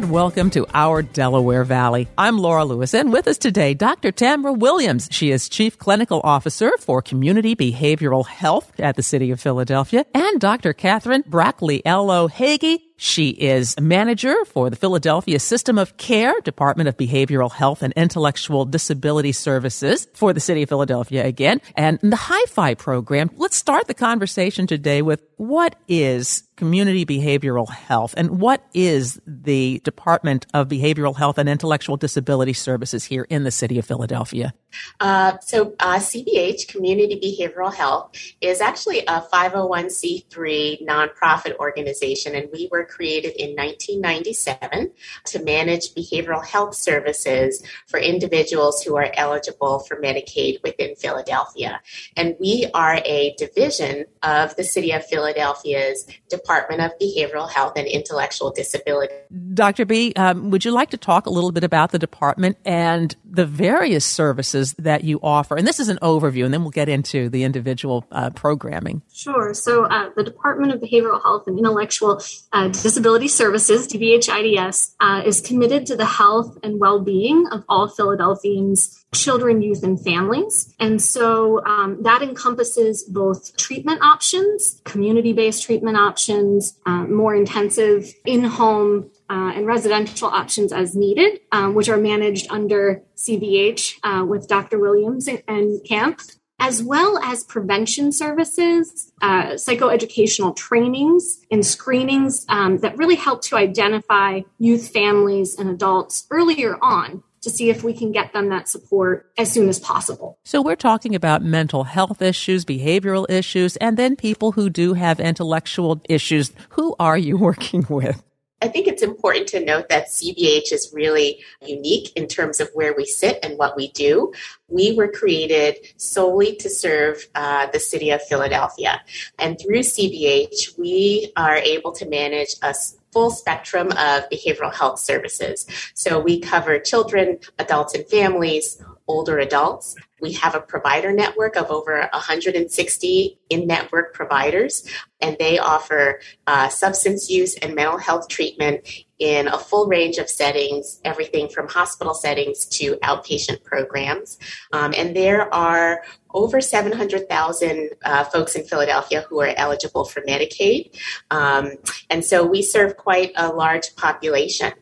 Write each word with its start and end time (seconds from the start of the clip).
and 0.00 0.10
welcome 0.10 0.48
to 0.48 0.66
our 0.72 1.02
Delaware 1.02 1.62
Valley. 1.62 2.08
I'm 2.16 2.38
Laura 2.38 2.64
Lewis, 2.64 2.94
and 2.94 3.12
with 3.12 3.26
us 3.28 3.36
today, 3.36 3.74
Dr. 3.74 4.12
Tamra 4.12 4.56
Williams. 4.56 5.08
She 5.10 5.30
is 5.30 5.46
Chief 5.50 5.78
Clinical 5.78 6.22
Officer 6.24 6.72
for 6.78 7.02
Community 7.02 7.54
Behavioral 7.54 8.26
Health 8.26 8.72
at 8.80 8.96
the 8.96 9.02
City 9.02 9.30
of 9.30 9.40
Philadelphia, 9.42 10.06
and 10.14 10.40
Dr. 10.40 10.72
Catherine 10.72 11.22
Bracaliello 11.24 12.30
Hagee. 12.30 12.89
She 13.02 13.30
is 13.30 13.80
manager 13.80 14.44
for 14.44 14.68
the 14.68 14.76
Philadelphia 14.76 15.38
System 15.38 15.78
of 15.78 15.96
Care, 15.96 16.34
Department 16.44 16.86
of 16.86 16.98
Behavioral 16.98 17.50
Health 17.50 17.82
and 17.82 17.94
Intellectual 17.96 18.66
Disability 18.66 19.32
Services 19.32 20.06
for 20.12 20.34
the 20.34 20.40
City 20.40 20.64
of 20.64 20.68
Philadelphia 20.68 21.24
again, 21.24 21.62
and 21.74 21.98
the 22.02 22.14
Hi-Fi 22.14 22.74
program. 22.74 23.30
Let's 23.36 23.56
start 23.56 23.86
the 23.86 23.94
conversation 23.94 24.66
today 24.66 25.00
with 25.00 25.22
what 25.38 25.76
is 25.88 26.44
community 26.56 27.06
behavioral 27.06 27.70
health 27.70 28.12
and 28.18 28.38
what 28.38 28.62
is 28.74 29.18
the 29.26 29.80
Department 29.82 30.44
of 30.52 30.68
Behavioral 30.68 31.16
Health 31.16 31.38
and 31.38 31.48
Intellectual 31.48 31.96
Disability 31.96 32.52
Services 32.52 33.06
here 33.06 33.26
in 33.30 33.44
the 33.44 33.50
City 33.50 33.78
of 33.78 33.86
Philadelphia? 33.86 34.52
Uh, 35.00 35.38
so, 35.40 35.74
uh, 35.80 35.96
CBH, 35.96 36.68
Community 36.68 37.18
Behavioral 37.18 37.72
Health, 37.72 38.14
is 38.42 38.60
actually 38.60 38.98
a 39.06 39.22
501c3 39.32 40.86
nonprofit 40.86 41.56
organization, 41.56 42.34
and 42.34 42.50
we 42.52 42.68
were 42.70 42.84
created 42.90 43.32
in 43.36 43.56
1997 43.56 44.90
to 45.24 45.44
manage 45.44 45.94
behavioral 45.94 46.44
health 46.44 46.74
services 46.74 47.62
for 47.86 47.98
individuals 47.98 48.82
who 48.82 48.96
are 48.96 49.10
eligible 49.14 49.78
for 49.80 50.00
Medicaid 50.00 50.62
within 50.62 50.94
Philadelphia. 50.96 51.80
And 52.16 52.36
we 52.40 52.66
are 52.74 53.00
a 53.04 53.34
division 53.38 54.04
of 54.22 54.56
the 54.56 54.64
City 54.64 54.92
of 54.92 55.06
Philadelphia's 55.06 56.06
Department 56.28 56.82
of 56.82 56.92
Behavioral 57.00 57.50
Health 57.50 57.74
and 57.76 57.86
Intellectual 57.86 58.50
Disability. 58.50 59.14
Dr. 59.54 59.84
B, 59.84 60.12
um, 60.16 60.50
would 60.50 60.64
you 60.64 60.72
like 60.72 60.90
to 60.90 60.96
talk 60.96 61.26
a 61.26 61.30
little 61.30 61.52
bit 61.52 61.64
about 61.64 61.92
the 61.92 61.98
department 61.98 62.58
and 62.64 63.14
the 63.30 63.46
various 63.46 64.04
services 64.04 64.74
that 64.78 65.04
you 65.04 65.20
offer? 65.22 65.56
And 65.56 65.66
this 65.66 65.80
is 65.80 65.88
an 65.88 65.98
overview, 66.02 66.44
and 66.44 66.52
then 66.52 66.62
we'll 66.62 66.70
get 66.70 66.88
into 66.88 67.28
the 67.28 67.44
individual 67.44 68.04
uh, 68.10 68.30
programming. 68.30 69.02
Sure. 69.12 69.54
So, 69.54 69.84
uh, 69.84 70.10
the 70.16 70.24
Department 70.24 70.72
of 70.72 70.80
Behavioral 70.80 71.22
Health 71.22 71.44
and 71.46 71.58
Intellectual 71.58 72.20
uh, 72.52 72.68
Disability 72.68 73.28
Services, 73.28 73.86
DBHIDS, 73.88 74.94
uh, 75.00 75.22
is 75.24 75.40
committed 75.40 75.86
to 75.86 75.96
the 75.96 76.06
health 76.06 76.58
and 76.62 76.80
well 76.80 77.00
being 77.00 77.46
of 77.50 77.64
all 77.68 77.88
Philadelphians 77.88 78.99
children, 79.12 79.60
youth, 79.60 79.82
and 79.82 80.02
families. 80.02 80.72
And 80.78 81.02
so 81.02 81.64
um, 81.64 82.02
that 82.02 82.22
encompasses 82.22 83.02
both 83.02 83.56
treatment 83.56 84.02
options, 84.02 84.80
community 84.84 85.32
based 85.32 85.64
treatment 85.64 85.96
options, 85.96 86.78
uh, 86.86 87.04
more 87.04 87.34
intensive 87.34 88.12
in 88.24 88.44
home 88.44 89.10
uh, 89.28 89.52
and 89.54 89.66
residential 89.66 90.28
options 90.28 90.72
as 90.72 90.94
needed, 90.94 91.40
um, 91.50 91.74
which 91.74 91.88
are 91.88 91.96
managed 91.96 92.46
under 92.50 93.02
CBH 93.16 93.98
uh, 94.02 94.24
with 94.24 94.48
Dr. 94.48 94.78
Williams 94.78 95.28
and 95.48 95.84
Camp. 95.84 96.20
As 96.62 96.82
well 96.82 97.16
as 97.24 97.42
prevention 97.42 98.12
services, 98.12 99.10
uh, 99.22 99.52
psychoeducational 99.52 100.54
trainings, 100.54 101.40
and 101.50 101.64
screenings 101.64 102.44
um, 102.50 102.76
that 102.80 102.98
really 102.98 103.14
help 103.14 103.40
to 103.44 103.56
identify 103.56 104.42
youth, 104.58 104.90
families, 104.90 105.58
and 105.58 105.70
adults 105.70 106.26
earlier 106.30 106.76
on 106.82 107.22
to 107.42 107.50
see 107.50 107.70
if 107.70 107.82
we 107.82 107.92
can 107.92 108.12
get 108.12 108.32
them 108.32 108.48
that 108.50 108.68
support 108.68 109.30
as 109.38 109.50
soon 109.50 109.68
as 109.68 109.78
possible. 109.78 110.38
So 110.44 110.62
we're 110.62 110.76
talking 110.76 111.14
about 111.14 111.42
mental 111.42 111.84
health 111.84 112.20
issues, 112.22 112.64
behavioral 112.64 113.28
issues, 113.30 113.76
and 113.76 113.96
then 113.96 114.16
people 114.16 114.52
who 114.52 114.70
do 114.70 114.94
have 114.94 115.20
intellectual 115.20 116.00
issues. 116.08 116.52
Who 116.70 116.94
are 116.98 117.18
you 117.18 117.36
working 117.50 117.86
with? 117.88 118.22
I 118.62 118.68
think 118.68 118.86
it's 118.86 119.02
important 119.02 119.46
to 119.48 119.64
note 119.64 119.88
that 119.88 120.08
CBH 120.08 120.72
is 120.72 120.90
really 120.92 121.42
unique 121.62 122.12
in 122.14 122.26
terms 122.26 122.60
of 122.60 122.68
where 122.74 122.94
we 122.94 123.06
sit 123.06 123.38
and 123.42 123.56
what 123.56 123.74
we 123.74 123.90
do. 123.92 124.32
We 124.68 124.94
were 124.94 125.08
created 125.08 125.76
solely 125.96 126.56
to 126.56 126.68
serve 126.68 127.26
uh, 127.34 127.68
the 127.68 127.80
city 127.80 128.10
of 128.10 128.22
Philadelphia. 128.22 129.00
And 129.38 129.58
through 129.58 129.80
CBH, 129.80 130.78
we 130.78 131.32
are 131.36 131.56
able 131.56 131.92
to 131.92 132.06
manage 132.06 132.54
a 132.62 132.74
full 133.12 133.30
spectrum 133.30 133.88
of 133.92 134.28
behavioral 134.30 134.74
health 134.74 134.98
services. 134.98 135.66
So 135.94 136.20
we 136.20 136.40
cover 136.40 136.78
children, 136.78 137.38
adults, 137.58 137.94
and 137.94 138.06
families, 138.06 138.82
older 139.06 139.38
adults. 139.38 139.96
We 140.20 140.32
have 140.34 140.54
a 140.54 140.60
provider 140.60 141.12
network 141.12 141.56
of 141.56 141.70
over 141.70 142.08
160 142.12 143.38
in 143.50 143.66
network 143.66 144.14
providers, 144.14 144.88
and 145.20 145.36
they 145.38 145.58
offer 145.58 146.20
uh, 146.46 146.68
substance 146.68 147.28
use 147.30 147.56
and 147.56 147.74
mental 147.74 147.98
health 147.98 148.28
treatment 148.28 148.88
in 149.20 149.48
a 149.48 149.58
full 149.58 149.86
range 149.86 150.16
of 150.16 150.30
settings, 150.30 150.98
everything 151.04 151.46
from 151.48 151.68
hospital 151.68 152.14
settings 152.14 152.64
to 152.64 152.96
outpatient 152.96 153.62
programs. 153.62 154.38
Um, 154.72 154.94
and 154.96 155.14
there 155.14 155.52
are 155.54 156.02
over 156.32 156.60
700,000 156.60 157.90
uh, 158.02 158.24
folks 158.24 158.54
in 158.54 158.64
Philadelphia 158.64 159.24
who 159.28 159.40
are 159.40 159.52
eligible 159.56 160.04
for 160.04 160.22
Medicaid. 160.22 160.96
Um, 161.30 161.72
and 162.08 162.24
so 162.24 162.46
we 162.46 162.62
serve 162.62 162.96
quite 162.96 163.32
a 163.36 163.48
large 163.48 163.94
population. 163.96 164.72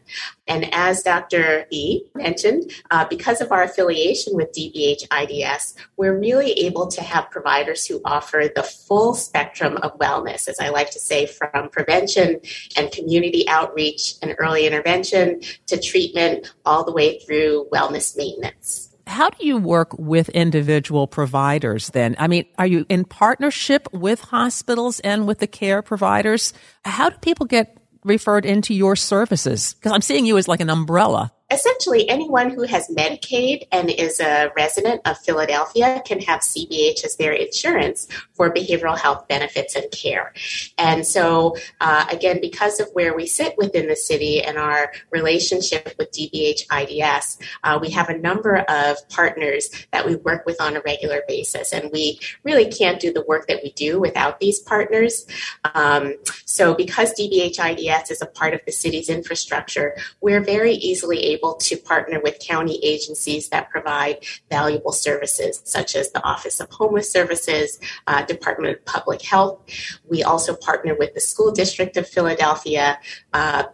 And 0.46 0.72
as 0.72 1.02
Dr. 1.02 1.66
E 1.70 2.02
mentioned, 2.14 2.70
uh, 2.90 3.06
because 3.08 3.40
of 3.40 3.50
our 3.50 3.62
affiliation 3.64 4.34
with 4.36 4.52
DBH 4.52 5.06
IDS, 5.28 5.74
we're 5.96 6.18
really 6.18 6.52
able 6.52 6.86
to 6.88 7.02
have 7.02 7.30
providers 7.30 7.86
who 7.86 8.00
offer 8.04 8.44
the 8.54 8.62
full 8.62 9.14
spectrum 9.14 9.78
of 9.82 9.98
wellness, 9.98 10.48
as 10.48 10.58
I 10.60 10.68
like 10.70 10.90
to 10.90 10.98
say, 10.98 11.26
from 11.26 11.68
prevention 11.70 12.40
and 12.76 12.90
community 12.92 13.48
outreach 13.48 14.14
and 14.22 14.34
early 14.38 14.66
intervention 14.66 15.40
to 15.66 15.80
treatment, 15.80 16.52
all 16.64 16.84
the 16.84 16.92
way 16.92 17.18
through 17.20 17.68
wellness 17.72 18.16
maintenance. 18.16 18.90
How 19.06 19.30
do 19.30 19.46
you 19.46 19.56
work 19.56 19.98
with 19.98 20.28
individual 20.30 21.06
providers 21.06 21.88
then? 21.90 22.14
I 22.18 22.28
mean, 22.28 22.44
are 22.58 22.66
you 22.66 22.84
in 22.90 23.04
partnership 23.04 23.88
with 23.92 24.20
hospitals 24.20 25.00
and 25.00 25.26
with 25.26 25.38
the 25.38 25.46
care 25.46 25.80
providers? 25.80 26.52
How 26.84 27.08
do 27.08 27.16
people 27.18 27.46
get 27.46 27.78
referred 28.04 28.44
into 28.44 28.74
your 28.74 28.96
services? 28.96 29.74
Because 29.74 29.92
I'm 29.92 30.02
seeing 30.02 30.26
you 30.26 30.36
as 30.36 30.46
like 30.46 30.60
an 30.60 30.68
umbrella 30.68 31.32
essentially 31.50 32.08
anyone 32.08 32.50
who 32.50 32.62
has 32.62 32.88
Medicaid 32.88 33.66
and 33.72 33.90
is 33.90 34.20
a 34.20 34.52
resident 34.54 35.00
of 35.06 35.18
Philadelphia 35.18 36.02
can 36.04 36.20
have 36.20 36.40
CBH 36.40 37.04
as 37.04 37.16
their 37.16 37.32
insurance 37.32 38.06
for 38.34 38.52
behavioral 38.52 38.98
health 38.98 39.26
benefits 39.28 39.74
and 39.74 39.90
care. 39.90 40.34
And 40.76 41.06
so, 41.06 41.56
uh, 41.80 42.04
again, 42.10 42.38
because 42.40 42.80
of 42.80 42.88
where 42.92 43.16
we 43.16 43.26
sit 43.26 43.56
within 43.56 43.88
the 43.88 43.96
city 43.96 44.42
and 44.42 44.58
our 44.58 44.92
relationship 45.10 45.94
with 45.98 46.12
DBH 46.12 46.66
IDS, 46.70 47.38
uh, 47.64 47.78
we 47.80 47.90
have 47.90 48.10
a 48.10 48.18
number 48.18 48.58
of 48.68 48.96
partners 49.08 49.70
that 49.92 50.06
we 50.06 50.16
work 50.16 50.44
with 50.44 50.60
on 50.60 50.76
a 50.76 50.82
regular 50.82 51.22
basis. 51.26 51.72
And 51.72 51.90
we 51.92 52.20
really 52.44 52.66
can't 52.70 53.00
do 53.00 53.12
the 53.12 53.24
work 53.24 53.46
that 53.46 53.60
we 53.62 53.72
do 53.72 53.98
without 53.98 54.38
these 54.38 54.60
partners. 54.60 55.26
Um, 55.74 56.14
so, 56.44 56.74
because 56.74 57.14
DBH 57.14 57.58
IDS 57.58 58.10
is 58.10 58.20
a 58.20 58.26
part 58.26 58.52
of 58.52 58.60
the 58.66 58.72
city's 58.72 59.08
infrastructure, 59.08 59.96
we're 60.20 60.42
very 60.42 60.74
easily 60.74 61.18
able 61.24 61.37
able 61.38 61.54
to 61.54 61.76
partner 61.76 62.20
with 62.20 62.38
county 62.40 62.78
agencies 62.82 63.48
that 63.50 63.70
provide 63.70 64.24
valuable 64.50 64.92
services, 64.92 65.60
such 65.64 65.94
as 65.96 66.10
the 66.12 66.22
Office 66.24 66.60
of 66.60 66.70
Homeless 66.70 67.10
Services, 67.10 67.78
uh, 68.06 68.22
Department 68.24 68.76
of 68.76 68.84
Public 68.84 69.22
Health. 69.22 69.60
We 70.08 70.22
also 70.22 70.54
partner 70.54 70.94
with 70.94 71.14
the 71.14 71.20
School 71.20 71.52
District 71.52 71.96
of 71.96 72.08
Philadelphia, 72.08 72.98
uh, 73.32 73.64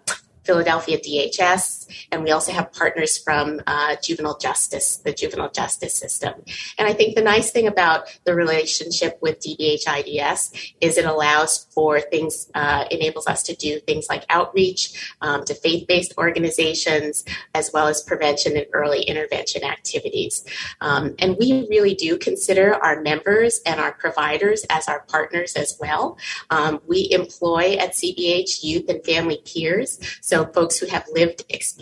Philadelphia 0.45 0.99
DHS, 0.99 1.84
and 2.13 2.23
we 2.23 2.31
also 2.31 2.53
have 2.53 2.73
partners 2.73 3.19
from 3.19 3.61
uh, 3.67 3.97
juvenile 4.03 4.39
justice, 4.39 4.99
the 4.99 5.13
juvenile 5.13 5.51
justice 5.51 5.95
system. 5.95 6.35
And 6.79 6.87
I 6.87 6.93
think 6.93 7.17
the 7.17 7.23
nice 7.23 7.51
thing 7.51 7.67
about 7.67 8.07
the 8.25 8.35
relationship 8.35 9.19
with 9.23 9.41
DBH 9.41 9.85
IDS 9.87 10.53
is 10.81 10.99
it 10.99 11.05
allows 11.05 11.67
for 11.71 12.01
things, 12.01 12.51
uh, 12.55 12.85
enables 12.91 13.27
us 13.27 13.43
to 13.45 13.55
do 13.57 13.81
things 13.81 14.07
like 14.09 14.25
outreach 14.29 15.15
um, 15.23 15.45
to 15.47 15.55
faith 15.55 15.87
based 15.89 16.13
organizations, 16.19 17.25
as 17.55 17.71
well 17.73 17.89
as 17.89 18.03
prevention 18.03 18.57
and 18.57 18.67
early 18.73 19.03
intervention 19.03 19.65
activities. 19.65 20.45
Um, 20.81 21.15
and 21.19 21.37
we 21.39 21.67
really 21.71 21.95
do 21.95 22.19
consider 22.19 22.75
our 22.75 23.01
members 23.01 23.61
and 23.65 23.81
our 23.81 23.93
providers 23.93 24.67
as 24.71 24.89
our 24.89 25.01
partners 25.09 25.55
as 25.55 25.77
well. 25.81 26.19
Um, 26.51 26.81
we 26.87 27.09
employ 27.11 27.77
at 27.77 27.93
CBH 27.93 28.63
youth 28.63 28.89
and 28.89 29.03
family 29.05 29.41
peers. 29.45 29.99
So 30.21 30.35
so 30.35 30.45
folks 30.47 30.79
who 30.79 30.87
have 30.87 31.05
lived 31.15 31.45
experience 31.49 31.74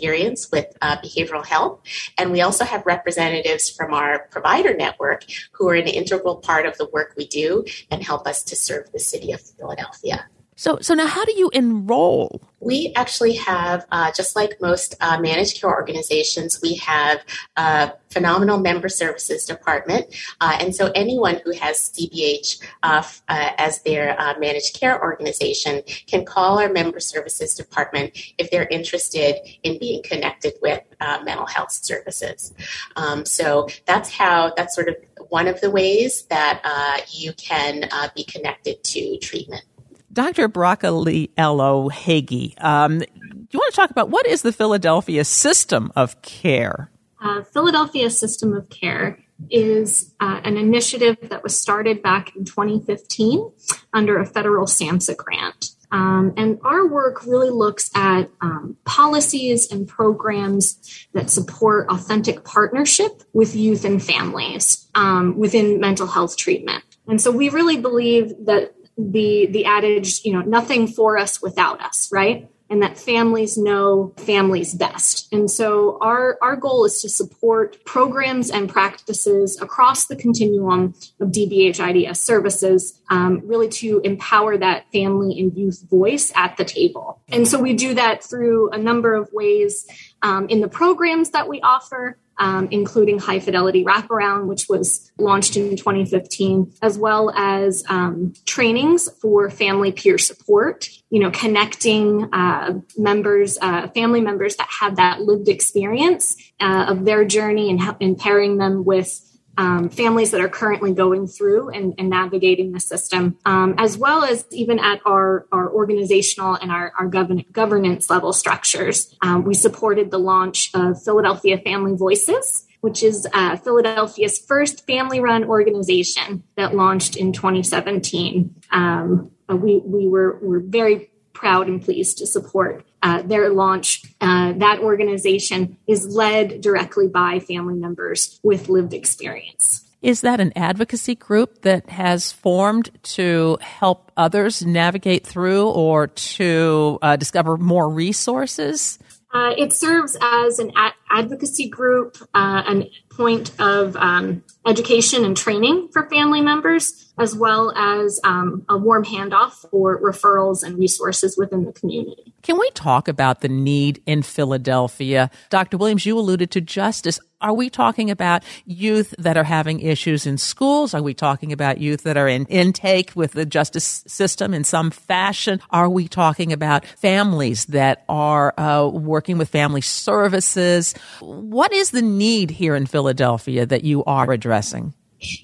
with 0.51 0.65
uh, 0.81 0.97
behavioral 0.97 1.45
health. 1.45 1.81
And 2.17 2.31
we 2.31 2.41
also 2.41 2.65
have 2.65 2.85
representatives 2.85 3.69
from 3.69 3.93
our 3.93 4.27
provider 4.31 4.75
network 4.75 5.25
who 5.51 5.69
are 5.69 5.75
an 5.75 5.87
integral 5.87 6.37
part 6.37 6.65
of 6.65 6.77
the 6.77 6.87
work 6.91 7.13
we 7.17 7.27
do 7.27 7.65
and 7.91 8.03
help 8.03 8.27
us 8.27 8.43
to 8.45 8.55
serve 8.55 8.91
the 8.91 8.99
city 8.99 9.31
of 9.31 9.41
Philadelphia. 9.41 10.27
So, 10.63 10.77
so 10.79 10.93
now 10.93 11.07
how 11.07 11.25
do 11.25 11.33
you 11.35 11.49
enroll 11.51 12.39
We 12.61 12.93
actually 12.95 13.33
have, 13.33 13.85
uh, 13.91 14.13
just 14.15 14.33
like 14.37 14.61
most 14.61 14.95
uh, 15.01 15.19
managed 15.19 15.59
care 15.59 15.69
organizations, 15.69 16.61
we 16.61 16.75
have 16.75 17.19
a 17.57 17.91
phenomenal 18.09 18.57
member 18.57 18.87
services 18.87 19.45
department. 19.45 20.05
Uh, 20.39 20.55
and 20.61 20.73
so 20.73 20.89
anyone 20.95 21.41
who 21.43 21.51
has 21.51 21.91
CBH 21.91 22.61
uh, 22.81 23.03
uh, 23.27 23.49
as 23.57 23.81
their 23.81 24.17
uh, 24.17 24.39
managed 24.39 24.79
care 24.79 25.03
organization 25.03 25.81
can 26.07 26.23
call 26.23 26.59
our 26.59 26.69
member 26.69 27.01
services 27.01 27.55
department 27.55 28.17
if 28.37 28.49
they're 28.49 28.69
interested 28.69 29.35
in 29.63 29.77
being 29.79 30.01
connected 30.01 30.53
with 30.61 30.81
mental 31.25 31.45
health 31.45 31.73
services. 31.73 32.53
Um, 32.95 33.25
so 33.25 33.67
that's 33.85 34.09
how, 34.09 34.53
that's 34.55 34.73
sort 34.73 34.87
of 34.87 34.95
one 35.27 35.47
of 35.47 35.59
the 35.59 35.69
ways 35.69 36.21
that 36.29 37.03
you 37.09 37.33
can 37.33 37.89
be 38.15 38.23
connected 38.23 38.81
to 38.85 39.17
treatment. 39.17 39.65
Dr. 40.13 40.47
Bracaliello 40.47 41.91
Hagee, 41.91 42.53
um, 42.63 42.99
do 42.99 43.05
you 43.49 43.59
want 43.59 43.73
to 43.73 43.75
talk 43.75 43.89
about 43.89 44.09
what 44.09 44.27
is 44.27 44.43
the 44.43 44.53
Philadelphia 44.53 45.23
system 45.25 45.91
of 45.95 46.21
care? 46.21 46.91
Uh, 47.19 47.41
Philadelphia 47.43 48.09
System 48.09 48.53
of 48.53 48.69
Care 48.69 49.19
is 49.49 50.13
uh, 50.19 50.41
an 50.43 50.57
initiative 50.57 51.17
that 51.21 51.41
was 51.41 51.59
started 51.59 52.03
back 52.03 52.35
in 52.35 52.45
2015 52.45 53.51
under 53.93 54.19
a 54.19 54.25
federal 54.25 54.65
SAMHSA 54.65 55.17
grant. 55.17 55.69
Um, 55.91 56.33
and 56.37 56.59
our 56.63 56.87
work 56.87 57.25
really 57.25 57.49
looks 57.49 57.91
at 57.95 58.29
um, 58.41 58.77
policies 58.83 59.71
and 59.71 59.87
programs 59.87 61.07
that 61.13 61.29
support 61.29 61.87
authentic 61.89 62.43
partnership 62.43 63.23
with 63.31 63.55
youth 63.55 63.85
and 63.85 64.03
families 64.03 64.87
um, 64.95 65.37
within 65.37 65.79
mental 65.79 66.07
health 66.07 66.35
treatment. 66.35 66.83
And 67.07 67.21
so 67.21 67.31
we 67.31 67.49
really 67.49 67.77
believe 67.77 68.33
that 68.45 68.73
the 68.97 69.47
the 69.47 69.65
adage, 69.65 70.23
you 70.23 70.33
know, 70.33 70.41
nothing 70.41 70.87
for 70.87 71.17
us 71.17 71.41
without 71.41 71.81
us, 71.81 72.09
right? 72.11 72.49
And 72.69 72.81
that 72.81 72.97
families 72.97 73.57
know 73.57 74.13
families 74.17 74.73
best. 74.73 75.31
And 75.31 75.51
so 75.51 75.99
our, 76.01 76.39
our 76.41 76.55
goal 76.55 76.85
is 76.85 77.01
to 77.03 77.09
support 77.09 77.83
programs 77.85 78.49
and 78.49 78.67
practices 78.67 79.61
across 79.61 80.07
the 80.07 80.15
continuum 80.15 80.95
of 81.19 81.29
DBH 81.29 81.79
IDS 81.79 82.21
services, 82.21 82.99
um, 83.11 83.41
really 83.45 83.69
to 83.69 83.99
empower 84.03 84.57
that 84.57 84.91
family 84.91 85.39
and 85.39 85.55
youth 85.55 85.83
voice 85.87 86.31
at 86.35 86.57
the 86.57 86.65
table. 86.65 87.21
And 87.29 87.47
so 87.47 87.59
we 87.59 87.73
do 87.73 87.93
that 87.93 88.23
through 88.23 88.71
a 88.71 88.77
number 88.77 89.13
of 89.13 89.29
ways 89.31 89.85
um, 90.23 90.47
in 90.49 90.61
the 90.61 90.69
programs 90.69 91.31
that 91.31 91.47
we 91.47 91.61
offer, 91.61 92.17
um, 92.37 92.67
including 92.71 93.19
High 93.19 93.39
Fidelity 93.39 93.83
Wraparound, 93.83 94.47
which 94.47 94.67
was 94.69 95.11
launched 95.17 95.55
in 95.57 95.75
2015, 95.75 96.73
as 96.81 96.97
well 96.97 97.31
as 97.35 97.83
um, 97.89 98.33
trainings 98.45 99.09
for 99.21 99.49
family 99.49 99.91
peer 99.91 100.17
support. 100.17 100.89
You 101.09 101.19
know, 101.19 101.31
connecting 101.31 102.33
uh, 102.33 102.79
members, 102.97 103.57
uh, 103.61 103.87
family 103.89 104.21
members 104.21 104.55
that 104.55 104.67
have 104.79 104.95
that 104.95 105.21
lived 105.21 105.47
experience 105.47 106.35
uh, 106.59 106.85
of 106.89 107.05
their 107.05 107.23
journey 107.25 107.69
and, 107.69 107.81
and 108.01 108.17
pairing 108.17 108.57
them 108.57 108.83
with 108.83 109.21
um, 109.57 109.89
families 109.89 110.31
that 110.31 110.41
are 110.41 110.49
currently 110.49 110.93
going 110.93 111.27
through 111.27 111.69
and, 111.69 111.93
and 111.97 112.09
navigating 112.09 112.71
the 112.71 112.79
system, 112.79 113.37
um, 113.45 113.75
as 113.77 113.97
well 113.97 114.23
as 114.23 114.45
even 114.51 114.79
at 114.79 115.01
our, 115.05 115.45
our 115.51 115.71
organizational 115.71 116.55
and 116.55 116.71
our, 116.71 116.91
our 116.97 117.07
govern- 117.07 117.45
governance 117.51 118.09
level 118.09 118.33
structures. 118.33 119.15
Um, 119.21 119.43
we 119.43 119.53
supported 119.53 120.11
the 120.11 120.17
launch 120.19 120.71
of 120.73 121.01
Philadelphia 121.03 121.57
Family 121.59 121.95
Voices, 121.95 122.65
which 122.81 123.03
is 123.03 123.27
uh, 123.33 123.57
Philadelphia's 123.57 124.39
first 124.39 124.85
family 124.85 125.19
run 125.19 125.43
organization 125.45 126.43
that 126.57 126.75
launched 126.75 127.15
in 127.15 127.31
2017. 127.31 128.55
Um, 128.71 129.31
we, 129.49 129.81
we 129.85 130.07
were, 130.07 130.39
were 130.41 130.59
very 130.59 131.09
proud 131.33 131.67
and 131.67 131.81
pleased 131.81 132.17
to 132.19 132.27
support 132.27 132.85
uh, 133.03 133.21
their 133.21 133.49
launch. 133.49 134.01
Uh, 134.19 134.53
that 134.53 134.79
organization 134.79 135.77
is 135.87 136.07
led 136.07 136.61
directly 136.61 137.07
by 137.07 137.39
family 137.39 137.75
members 137.75 138.39
with 138.41 138.69
lived 138.69 138.93
experience. 138.93 139.85
Is 140.01 140.21
that 140.21 140.41
an 140.41 140.51
advocacy 140.55 141.15
group 141.15 141.61
that 141.61 141.89
has 141.89 142.31
formed 142.31 142.89
to 143.03 143.57
help 143.61 144.11
others 144.17 144.65
navigate 144.65 145.25
through 145.25 145.69
or 145.69 146.07
to 146.07 146.99
uh, 147.01 147.15
discover 147.15 147.55
more 147.57 147.89
resources? 147.89 148.99
Uh, 149.33 149.53
it 149.57 149.73
serves 149.73 150.17
as 150.21 150.59
an 150.59 150.71
advocacy 151.13 151.69
group, 151.69 152.17
uh, 152.33 152.63
an 152.65 152.89
point 153.09 153.51
of 153.59 153.95
um, 153.97 154.43
education 154.65 155.23
and 155.23 155.37
training 155.37 155.89
for 155.91 156.09
family 156.09 156.41
members, 156.41 157.13
as 157.17 157.35
well 157.35 157.71
as 157.75 158.19
um, 158.23 158.65
a 158.69 158.77
warm 158.77 159.05
handoff 159.05 159.69
for 159.69 160.01
referrals 160.01 160.63
and 160.63 160.77
resources 160.79 161.37
within 161.37 161.65
the 161.65 161.71
community. 161.73 162.33
Can 162.41 162.59
we 162.59 162.69
talk 162.71 163.07
about 163.07 163.41
the 163.41 163.47
need 163.47 164.01
in 164.05 164.21
Philadelphia? 164.23 165.29
Dr. 165.49 165.77
Williams, 165.77 166.05
you 166.05 166.17
alluded 166.17 166.51
to 166.51 166.61
justice. 166.61 167.19
Are 167.39 167.53
we 167.53 167.69
talking 167.69 168.09
about 168.09 168.43
youth 168.65 169.13
that 169.17 169.37
are 169.37 169.43
having 169.43 169.81
issues 169.81 170.25
in 170.25 170.37
schools? 170.37 170.93
Are 170.93 171.01
we 171.01 171.13
talking 171.13 171.51
about 171.51 171.77
youth 171.77 172.03
that 172.03 172.17
are 172.17 172.27
in 172.27 172.45
intake 172.45 173.11
with 173.15 173.33
the 173.33 173.45
justice 173.45 174.03
system 174.07 174.53
in 174.53 174.63
some 174.63 174.91
fashion? 174.91 175.61
Are 175.69 175.89
we 175.89 176.07
talking 176.07 176.53
about 176.53 176.85
families 176.85 177.65
that 177.65 178.05
are 178.07 178.57
uh, 178.57 178.87
working 178.87 179.37
with 179.37 179.49
family 179.49 179.81
services? 179.81 180.95
What 181.19 181.73
is 181.73 181.91
the 181.91 182.01
need 182.01 182.51
here 182.51 182.75
in 182.75 182.85
Philadelphia 182.85 183.65
that 183.65 183.83
you 183.83 184.03
are 184.05 184.31
addressing? 184.31 184.93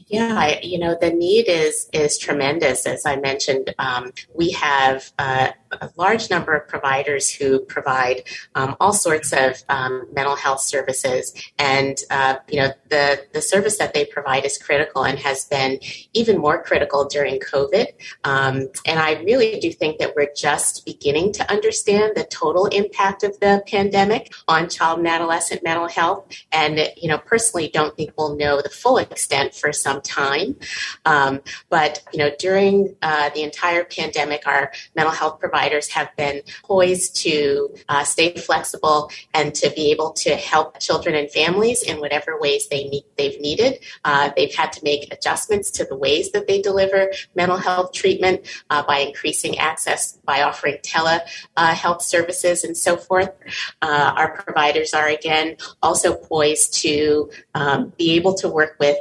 Yeah, 0.08 0.60
you 0.62 0.78
know 0.78 0.98
the 1.00 1.12
need 1.12 1.48
is 1.48 1.90
is 1.94 2.18
tremendous. 2.18 2.86
As 2.86 3.06
I 3.06 3.16
mentioned, 3.16 3.74
um, 3.80 4.12
we 4.34 4.52
have 4.52 5.12
uh, 5.18 5.50
a 5.71 5.89
large 5.95 6.30
number 6.30 6.54
of 6.54 6.68
providers 6.68 7.30
who 7.30 7.60
provide 7.60 8.24
um, 8.56 8.75
all 8.80 8.94
sorts 8.94 9.31
of 9.33 9.63
um, 9.69 10.07
mental 10.13 10.36
health 10.36 10.62
services, 10.62 11.33
and 11.57 12.00
uh, 12.10 12.36
you 12.48 12.60
know 12.60 12.69
the 12.89 13.25
the 13.33 13.42
service 13.42 13.77
that 13.77 13.94
they 13.94 14.06
provide 14.06 14.45
is 14.45 14.57
critical 14.57 15.04
and 15.04 15.19
has 15.19 15.45
been 15.45 15.80
even 16.13 16.38
more 16.38 16.62
critical 16.63 17.06
during 17.06 17.39
COVID. 17.39 17.88
Um, 18.24 18.69
and 18.86 19.00
I 19.00 19.21
really 19.24 19.60
do 19.60 19.71
think 19.71 20.00
that 20.00 20.16
we're 20.16 20.33
just 20.36 20.86
beginning 20.86 21.33
to 21.33 21.51
understand 21.51 22.13
the 22.16 22.24
total 22.24 22.66
impact 22.68 23.24
of 23.24 23.39
the 23.39 23.63
pandemic 23.68 24.31
on 24.48 24.69
child 24.69 25.00
and 25.00 25.07
adolescent 25.07 25.63
mental 25.63 25.88
health. 25.88 26.25
And 26.51 26.92
you 26.98 27.10
know, 27.10 27.18
personally, 27.18 27.69
don't 27.69 27.95
think 27.95 28.13
we'll 28.18 28.36
know 28.36 28.62
the 28.62 28.69
full 28.69 28.98
extent 28.98 29.54
for 29.54 29.71
some 29.71 30.01
time. 30.01 30.56
Um, 31.06 31.42
but 31.69 32.04
you 32.12 32.19
know, 32.19 32.31
during 32.39 32.95
uh, 33.01 33.30
the 33.30 33.44
entire 33.44 33.83
pandemic, 33.83 34.48
our 34.48 34.71
mental 34.95 35.13
health 35.13 35.39
providers 35.39 35.59
providers 35.60 35.90
have 35.90 36.16
been 36.16 36.42
poised 36.64 37.18
to 37.18 37.70
uh, 37.90 38.04
stay 38.04 38.34
flexible 38.34 39.12
and 39.34 39.54
to 39.54 39.70
be 39.76 39.92
able 39.92 40.12
to 40.12 40.36
help 40.36 40.80
children 40.80 41.16
and 41.16 41.30
families 41.30 41.84
in 41.84 42.00
whatever 42.00 42.40
ways 42.40 42.70
they 42.70 42.86
need, 42.86 43.04
they've 43.18 43.40
needed. 43.42 43.78
Uh, 44.06 44.32
they've 44.38 44.56
had 44.56 44.72
to 44.72 44.82
make 44.86 45.12
adjustments 45.14 45.70
to 45.70 45.84
the 45.84 45.98
ways 45.98 46.32
that 46.32 46.48
they 46.48 46.62
deliver 46.62 47.12
mental 47.36 47.58
health 47.58 47.92
treatment 47.92 48.40
uh, 48.70 48.82
by 48.84 49.00
increasing 49.00 49.58
access, 49.58 50.14
by 50.24 50.42
offering 50.42 50.78
telehealth 50.82 51.48
uh, 51.58 51.98
services 52.00 52.64
and 52.64 52.78
so 52.78 52.96
forth. 52.96 53.32
Uh, 53.82 54.14
our 54.16 54.42
providers 54.42 54.94
are 54.94 55.10
again 55.10 55.57
also 55.81 56.16
poised 56.16 56.74
to 56.74 57.30
um, 57.54 57.92
be 57.98 58.14
able 58.16 58.33
to 58.33 58.48
work 58.48 58.78
with 58.80 58.98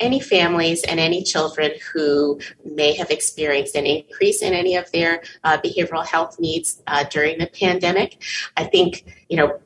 any 0.00 0.20
families 0.20 0.84
and 0.84 1.00
any 1.00 1.22
children 1.22 1.72
who 1.92 2.38
may 2.64 2.94
have 2.94 3.10
experienced 3.10 3.74
an 3.74 3.86
increase 3.86 4.42
in 4.42 4.52
any 4.52 4.76
of 4.76 4.90
their 4.92 5.22
uh, 5.44 5.58
behavioral 5.58 6.04
health 6.04 6.38
needs 6.38 6.82
uh, 6.86 7.04
during 7.04 7.38
the 7.38 7.46
pandemic. 7.46 8.22
I 8.56 8.64
think, 8.64 9.04
you 9.28 9.36
know, 9.36 9.60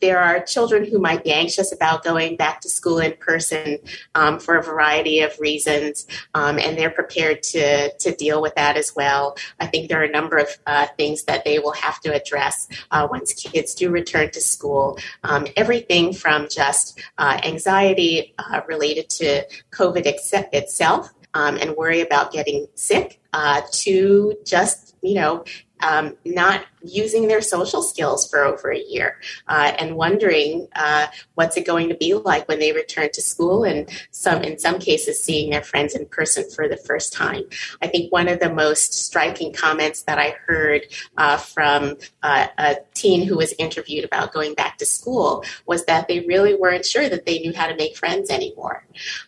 there 0.00 0.18
are 0.18 0.40
children 0.40 0.84
who 0.84 0.98
might 0.98 1.24
be 1.24 1.32
anxious 1.32 1.72
about 1.72 2.04
going 2.04 2.36
back 2.36 2.60
to 2.62 2.68
school 2.68 2.98
in 2.98 3.14
person 3.18 3.78
um, 4.14 4.38
for 4.38 4.56
a 4.56 4.62
variety 4.62 5.20
of 5.20 5.38
reasons, 5.38 6.06
um, 6.34 6.58
and 6.58 6.78
they're 6.78 6.90
prepared 6.90 7.42
to, 7.42 7.92
to 7.98 8.14
deal 8.16 8.42
with 8.42 8.54
that 8.54 8.76
as 8.76 8.94
well. 8.94 9.36
I 9.60 9.66
think 9.66 9.88
there 9.88 10.00
are 10.00 10.04
a 10.04 10.10
number 10.10 10.36
of 10.38 10.48
uh, 10.66 10.86
things 10.96 11.24
that 11.24 11.44
they 11.44 11.58
will 11.58 11.72
have 11.72 12.00
to 12.00 12.14
address 12.14 12.68
uh, 12.90 13.06
once 13.10 13.32
kids 13.34 13.74
do 13.74 13.90
return 13.90 14.30
to 14.30 14.40
school. 14.40 14.98
Um, 15.24 15.46
everything 15.56 16.12
from 16.12 16.48
just 16.48 17.00
uh, 17.18 17.40
anxiety 17.44 18.34
uh, 18.38 18.60
related 18.66 19.08
to 19.10 19.44
COVID 19.70 20.06
itself 20.06 21.10
um, 21.34 21.56
and 21.56 21.76
worry 21.76 22.00
about 22.00 22.32
getting 22.32 22.66
sick 22.74 23.20
uh, 23.32 23.62
to 23.72 24.36
just, 24.44 24.96
you 25.02 25.14
know, 25.14 25.44
um, 25.82 26.16
not 26.24 26.64
using 26.84 27.28
their 27.28 27.40
social 27.40 27.82
skills 27.82 28.28
for 28.28 28.44
over 28.44 28.72
a 28.72 28.78
year 28.78 29.18
uh, 29.48 29.72
and 29.78 29.96
wondering 29.96 30.68
uh, 30.74 31.06
what's 31.34 31.56
it 31.56 31.66
going 31.66 31.88
to 31.88 31.94
be 31.94 32.14
like 32.14 32.48
when 32.48 32.58
they 32.58 32.72
return 32.72 33.08
to 33.12 33.20
school 33.20 33.64
and 33.64 33.88
some 34.10 34.42
in 34.42 34.58
some 34.58 34.78
cases 34.78 35.22
seeing 35.22 35.50
their 35.50 35.62
friends 35.62 35.94
in 35.94 36.06
person 36.06 36.48
for 36.50 36.68
the 36.68 36.76
first 36.76 37.12
time. 37.12 37.44
I 37.80 37.86
think 37.86 38.12
one 38.12 38.28
of 38.28 38.40
the 38.40 38.52
most 38.52 38.94
striking 38.94 39.52
comments 39.52 40.02
that 40.02 40.18
i 40.18 40.34
heard 40.46 40.82
uh, 41.16 41.36
from 41.36 41.96
uh, 42.22 42.46
a 42.58 42.76
teen 42.94 43.26
who 43.26 43.36
was 43.36 43.54
interviewed 43.58 44.04
about 44.04 44.32
going 44.32 44.54
back 44.54 44.78
to 44.78 44.86
school 44.86 45.44
was 45.66 45.84
that 45.86 46.08
they 46.08 46.20
really 46.20 46.54
weren't 46.54 46.84
sure 46.84 47.08
that 47.08 47.26
they 47.26 47.38
knew 47.40 47.52
how 47.54 47.66
to 47.66 47.76
make 47.76 47.96
friends 47.96 48.30
anymore. 48.30 48.84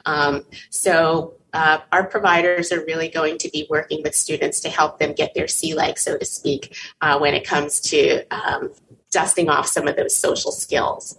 Um, 0.06 0.44
so 0.70 1.34
uh, 1.54 1.78
our 1.92 2.04
providers 2.04 2.72
are 2.72 2.84
really 2.84 3.08
going 3.08 3.38
to 3.38 3.48
be 3.48 3.66
working 3.70 4.02
with 4.02 4.14
students 4.14 4.60
to 4.60 4.68
help 4.68 4.98
them 4.98 5.12
get 5.12 5.32
their 5.34 5.48
sea 5.48 5.74
legs, 5.74 6.02
so 6.02 6.18
to 6.18 6.24
speak, 6.24 6.76
uh, 7.00 7.18
when 7.18 7.32
it 7.32 7.46
comes 7.46 7.80
to 7.80 8.24
um, 8.30 8.72
dusting 9.10 9.48
off 9.48 9.66
some 9.68 9.86
of 9.86 9.96
those 9.96 10.14
social 10.14 10.50
skills. 10.50 11.16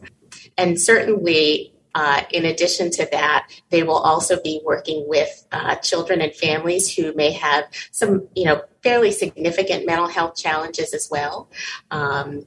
And 0.58 0.80
certainly, 0.80 1.74
uh, 1.96 2.24
in 2.32 2.44
addition 2.44 2.92
to 2.92 3.08
that, 3.14 3.48
they 3.70 3.84
will 3.84 3.98
also 3.98 4.42
be 4.42 4.62
working 4.66 5.08
with 5.08 5.48
uh, 5.54 5.76
children 5.76 6.20
and 6.20 6.36
families 6.36 6.94
who 6.94 7.14
may 7.14 7.32
have 7.32 7.64
some, 7.92 8.28
you 8.36 8.44
know, 8.44 8.62
fairly 8.84 9.12
significant 9.12 9.86
mental 9.86 10.08
health 10.08 10.36
challenges 10.36 10.94
as 10.94 11.08
well. 11.10 11.50
Um, 11.92 12.46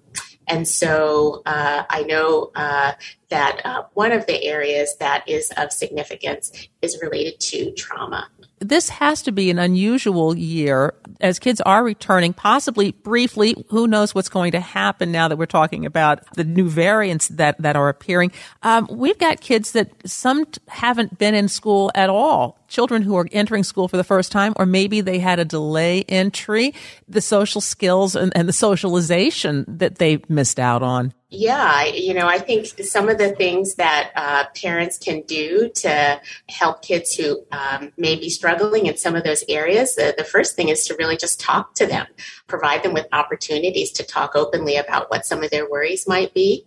and 0.49 0.67
so 0.67 1.43
uh, 1.47 1.85
I 1.89 2.03
know 2.03 2.51
uh, 2.55 2.93
that 3.29 3.61
uh, 3.65 3.85
one 3.95 4.13
of 4.13 4.27
the 4.27 4.43
areas 4.45 4.97
that 4.99 5.29
is 5.29 5.53
of 5.57 5.73
significance 5.73 6.69
is 6.83 6.99
related 7.03 7.41
to 7.41 7.73
trauma 7.73 8.29
this 8.61 8.89
has 8.89 9.23
to 9.23 9.33
be 9.33 9.51
an 9.51 9.59
unusual 9.59 10.37
year 10.37 10.95
as 11.21 11.39
kids 11.39 11.61
are 11.63 11.83
returning, 11.83 12.33
possibly 12.33 12.93
briefly. 12.93 13.65
Who 13.69 13.87
knows 13.87 14.15
what's 14.15 14.29
going 14.29 14.53
to 14.53 14.61
happen 14.61 15.13
now 15.13 15.29
that 15.29 15.37
we're 15.37 15.47
talking 15.47 15.87
about 15.87 16.23
the 16.35 16.45
new 16.45 16.69
variants 16.69 17.29
that, 17.29 17.61
that 17.61 17.77
are 17.77 17.89
appearing. 17.89 18.33
Um, 18.63 18.89
we've 18.91 19.19
got 19.19 19.41
kids 19.41 19.73
that 19.73 19.91
some 20.09 20.47
haven't 20.69 21.19
been 21.19 21.35
in 21.35 21.49
school 21.49 21.91
at 21.95 22.11
all. 22.11 22.59
Children 22.69 23.03
who 23.03 23.17
are 23.17 23.27
entering 23.33 23.65
school 23.65 23.89
for 23.89 23.97
the 23.97 24.05
first 24.05 24.31
time, 24.31 24.53
or 24.57 24.67
maybe 24.67 25.01
they 25.01 25.19
had 25.19 25.39
a 25.39 25.45
delay 25.45 26.05
entry, 26.09 26.75
the 27.09 27.21
social 27.21 27.61
skills 27.61 28.15
and, 28.15 28.33
and 28.37 28.49
the 28.49 28.53
socialization 28.53 29.65
that 29.69 29.97
they 29.97 30.21
missed 30.29 30.59
out 30.59 30.83
on. 30.83 31.13
Yeah, 31.31 31.85
you 31.85 32.15
know, 32.15 32.27
I 32.27 32.39
think 32.39 32.69
some 32.85 33.11
of 33.11 33.19
the 33.19 33.33
things 33.33 33.75
that 33.75 34.13
uh, 34.17 34.45
parents 34.59 34.97
can 34.97 35.21
do 35.27 35.69
to 35.75 36.19
help 36.49 36.81
kids 36.81 37.15
who 37.15 37.45
um, 37.53 37.93
may 37.99 38.17
be 38.17 38.31
struggling 38.31 38.87
in 38.87 38.97
some 38.97 39.15
of 39.15 39.25
those 39.25 39.45
areas, 39.47 39.95
the 39.95 40.27
first 40.27 40.57
thing 40.57 40.71
is 40.71 40.87
to 40.87 40.97
really 40.97 41.19
just 41.19 41.39
talk 41.39 41.75
to 41.75 41.87
them, 41.87 42.07
provide 42.47 42.83
them 42.83 42.95
with 42.95 43.07
opportunities 43.13 43.93
to 43.93 44.07
talk 44.07 44.37
openly 44.37 44.77
about 44.77 45.11
what 45.11 45.27
some 45.27 45.45
of 45.45 45.51
their 45.51 45.69
worries 45.69 46.09
might 46.09 46.33
be, 46.33 46.65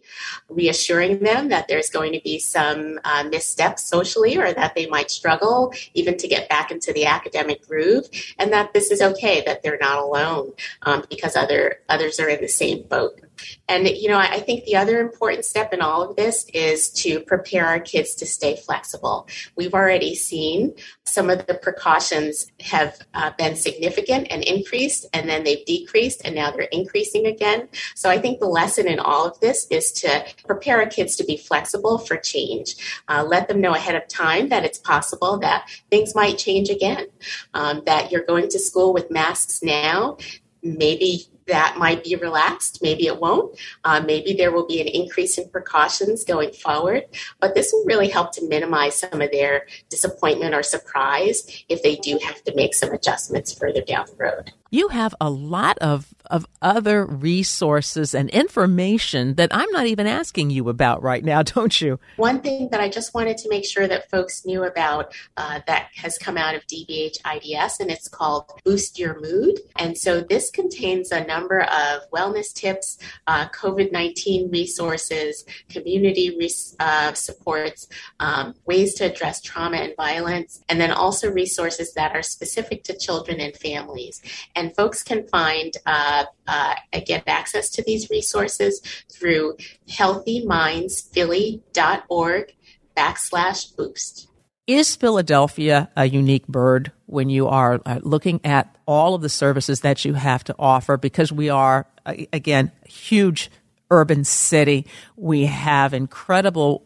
reassuring 0.48 1.22
them 1.22 1.50
that 1.50 1.68
there's 1.68 1.90
going 1.90 2.14
to 2.14 2.22
be 2.24 2.38
some 2.38 3.00
uh, 3.04 3.24
missteps 3.24 3.90
socially 3.90 4.38
or 4.38 4.54
that 4.54 4.76
they 4.76 4.86
might 4.86 5.10
struggle 5.10 5.74
even 5.96 6.16
to 6.18 6.28
get 6.28 6.48
back 6.50 6.70
into 6.70 6.94
the 6.94 7.08
academic 7.08 7.68
groove, 7.68 8.08
and 8.38 8.54
that 8.54 8.74
this 8.74 8.92
is 8.92 9.02
okay, 9.02 9.42
that 9.44 9.64
they're 9.64 9.80
not 9.82 9.98
alone 9.98 10.52
um, 10.84 11.04
because 11.10 11.36
other 11.36 11.80
others 11.90 12.20
are 12.20 12.30
in 12.30 12.42
the 12.42 12.48
same 12.48 12.84
boat. 12.84 13.20
And, 13.68 13.88
you 13.88 14.10
know, 14.10 14.18
I 14.18 14.40
think 14.40 14.66
the 14.66 14.76
other 14.76 15.00
important 15.00 15.46
step 15.46 15.74
in 15.74 15.82
all 15.82 16.02
of 16.02 16.16
this 16.16 16.46
is 16.54 16.90
to 16.92 17.20
prepare 17.22 17.66
our 17.66 17.80
kids 17.80 18.16
to 18.16 18.26
stay 18.26 18.56
flexible. 18.56 19.28
We've 19.56 19.74
already 19.74 20.16
seen 20.16 20.76
some 21.06 21.30
of 21.30 21.46
the 21.48 21.56
precautions 21.56 22.48
have 22.62 22.98
uh, 23.14 23.32
been 23.38 23.56
significant 23.56 24.28
and 24.30 24.44
increased, 24.44 25.06
and 25.14 25.28
then 25.28 25.44
they've 25.44 25.66
decreased, 25.66 26.22
and 26.24 26.36
now 26.36 26.52
they're 26.52 26.62
increasing 26.72 27.26
again. 27.26 27.68
So 27.96 28.10
I 28.10 28.18
think 28.18 28.40
the 28.40 28.46
lesson 28.48 28.88
in 28.88 29.00
all 29.00 29.26
of 29.26 29.40
this 29.40 29.68
is 29.70 29.92
to 29.94 30.26
prepare 30.46 30.80
our 30.80 30.88
kids 30.88 31.16
to 31.18 31.24
be 31.24 31.38
flexible 31.38 31.98
for 31.98 32.18
change. 32.18 32.76
Uh, 33.08 33.24
let 33.28 33.48
them 33.48 33.62
know 33.62 33.74
ahead 33.74 33.96
of 33.96 34.08
time 34.08 34.50
that 34.50 34.64
it's 34.64 34.78
possible 34.78 35.38
that 35.40 35.70
things 35.90 36.16
might 36.16 36.38
change 36.38 36.70
again, 36.70 37.08
um, 37.54 37.84
that 37.86 38.12
you're 38.12 38.24
going 38.24 38.48
to 38.50 38.60
school 38.60 38.94
with 38.94 39.12
masks 39.12 39.62
now. 39.62 40.18
Maybe 40.64 41.26
that 41.48 41.78
might 41.78 42.04
be 42.04 42.16
relaxed. 42.16 42.82
Maybe 42.82 43.08
it 43.08 43.20
won't. 43.20 43.58
Uh, 43.84 44.02
maybe 44.06 44.34
there 44.34 44.52
will 44.52 44.68
be 44.68 44.82
an 44.82 44.88
increase 44.88 45.38
in 45.38 45.50
precautions 45.50 46.24
going 46.24 46.52
forward. 46.52 47.06
But 47.40 47.56
this 47.56 47.72
will 47.74 47.86
really 47.86 48.10
help 48.10 48.32
to 48.34 48.48
minimize 48.48 48.96
some 48.96 49.22
of 49.22 49.32
their 49.32 49.68
disappointment 49.90 50.54
or 50.54 50.64
surprise 50.64 51.64
if 51.70 51.84
they 51.84 51.96
do 51.98 52.20
have 52.24 52.44
to 52.44 52.56
make 52.56 52.74
some 52.74 52.92
adjustments 52.92 53.54
further 53.54 53.82
down 53.82 54.06
the 54.08 54.16
road 54.16 54.54
you 54.72 54.88
have 54.88 55.14
a 55.20 55.30
lot 55.30 55.78
of, 55.80 56.14
of 56.28 56.48
other 56.62 57.06
resources 57.06 58.16
and 58.16 58.30
information 58.30 59.36
that 59.36 59.50
I'm 59.54 59.70
not 59.72 59.86
even 59.88 60.08
asking 60.08 60.50
you 60.50 60.70
about 60.70 61.04
right 61.04 61.24
now, 61.24 61.44
don't 61.44 61.80
you? 61.82 62.00
One 62.16 62.40
thing 62.40 62.70
that 62.72 62.80
I 62.80 62.88
just 62.88 63.14
wanted 63.14 63.38
to 63.40 63.50
make 63.50 63.66
sure 63.66 63.88
that 63.88 64.10
folks 64.10 64.46
knew 64.46 64.64
about 64.64 65.14
uh, 65.36 65.60
that 65.68 65.90
has 65.96 66.18
come 66.18 66.38
out 66.38 66.56
of 66.56 66.66
DBH 66.68 67.18
IDS, 67.26 67.82
and 67.82 67.92
it's 67.92 68.08
called 68.08 68.46
Boost 68.64 68.98
Your 68.98 69.20
Mood. 69.20 69.60
And 69.76 69.98
so 69.98 70.22
this 70.22 70.50
contains 70.50 71.12
a 71.12 71.26
number 71.26 71.62
of 71.62 72.10
wellness 72.12 72.54
tips, 72.54 72.98
uh, 73.28 73.50
COVID 73.50 73.92
19 73.92 74.50
resources, 74.52 75.44
community 75.70 76.38
res- 76.40 76.78
uh, 76.80 77.12
supports, 77.14 77.88
um, 78.22 78.56
ways 78.66 78.94
to 78.96 79.04
address 79.04 79.42
trauma 79.42 79.78
and 79.78 79.96
violence, 79.98 80.64
and 80.70 80.80
then 80.80 80.92
also 80.92 81.30
resources 81.30 81.94
that 81.96 82.16
are 82.16 82.24
specific 82.24 82.86
to 82.86 82.98
children 82.98 83.42
and 83.42 83.54
families. 83.58 84.22
And 84.56 84.61
folks 84.70 85.04
can 85.04 85.28
find, 85.28 85.74
uh, 85.86 86.24
uh, 86.48 86.76
get 87.06 87.24
access 87.28 87.70
to 87.72 87.84
these 87.84 88.10
resources 88.10 88.80
through 89.12 89.58
healthymindsphilly.org 89.90 92.56
backslash 92.96 93.76
boost. 93.76 94.30
Is 94.68 94.96
Philadelphia 94.96 95.90
a 95.98 96.06
unique 96.06 96.48
bird 96.48 96.92
when 97.08 97.30
you 97.30 97.48
are 97.48 97.82
uh, 97.86 98.00
looking 98.04 98.40
at 98.44 98.76
all 98.86 99.16
of 99.16 99.22
the 99.22 99.30
services 99.30 99.82
that 99.82 100.06
you 100.06 100.14
have 100.14 100.44
to 100.46 100.56
offer? 100.60 100.98
Because 100.98 101.32
we 101.32 101.50
are, 101.50 101.88
again, 102.06 102.72
huge 102.86 103.50
urban 103.90 104.24
city. 104.24 104.86
We 105.18 105.46
have 105.46 105.94
incredible 105.94 106.84